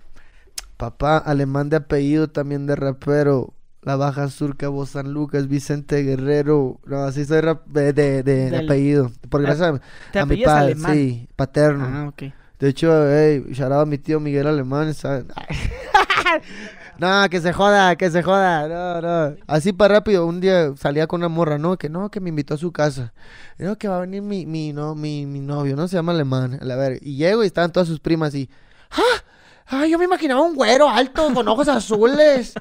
[0.77, 3.53] Papá, alemán de apellido, también de rapero.
[3.81, 6.79] La Baja Surca, Voz San Lucas, Vicente Guerrero.
[6.85, 9.09] No, así soy rap- de, de, de- de apellido.
[9.29, 9.79] Por gracias
[10.11, 10.93] ¿Te a, a mi padre, alemán?
[10.93, 11.85] sí, paterno.
[11.89, 12.23] Ah, ok.
[12.59, 14.93] De hecho, hey, out a mi tío Miguel Alemán.
[16.97, 18.67] no, que se joda, que se joda.
[18.67, 19.37] No, no.
[19.47, 21.77] Así para rápido, un día salía con una morra, ¿no?
[21.77, 23.13] Que no, que me invitó a su casa.
[23.57, 25.87] No, que va a venir mi, mi, no, mi, mi novio, ¿no?
[25.87, 26.59] Se llama Alemán.
[26.61, 26.99] A verga.
[27.01, 28.49] Y llego y estaban todas sus primas y.
[28.91, 29.23] ¡Ah!
[29.67, 29.85] ¡Ah!
[29.85, 32.53] Yo me imaginaba un güero alto con ojos azules.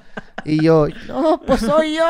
[0.44, 2.04] Y yo, no, pues soy yo.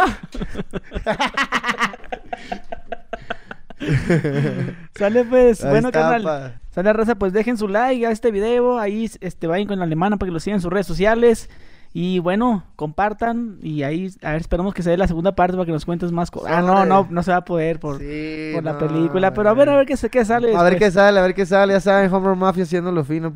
[4.95, 6.53] Sale pues, Ahí bueno, está, pa.
[6.79, 8.79] Sale raza, pues dejen su like a este video.
[8.79, 11.51] Ahí este, vayan con la alemana para que lo sigan en sus redes sociales.
[11.93, 13.59] Y bueno, compartan.
[13.64, 16.12] Y ahí, a ver, esperamos que se dé la segunda parte para que nos cuentes
[16.12, 16.53] más cosas.
[16.55, 19.35] Ah, no, no, no se va a poder por, Sí, por la no, película.
[19.35, 20.55] Pero a ver, a ver qué, qué sale.
[20.55, 21.72] A ver qué sale, a ver qué sale.
[21.72, 23.33] Ya saben, Homer Mafia haciendo lo fino.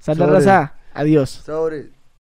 [0.00, 0.32] Sale Sobre.
[0.32, 0.74] raza.
[0.92, 1.30] Adiós.
[1.30, 2.01] Sobre.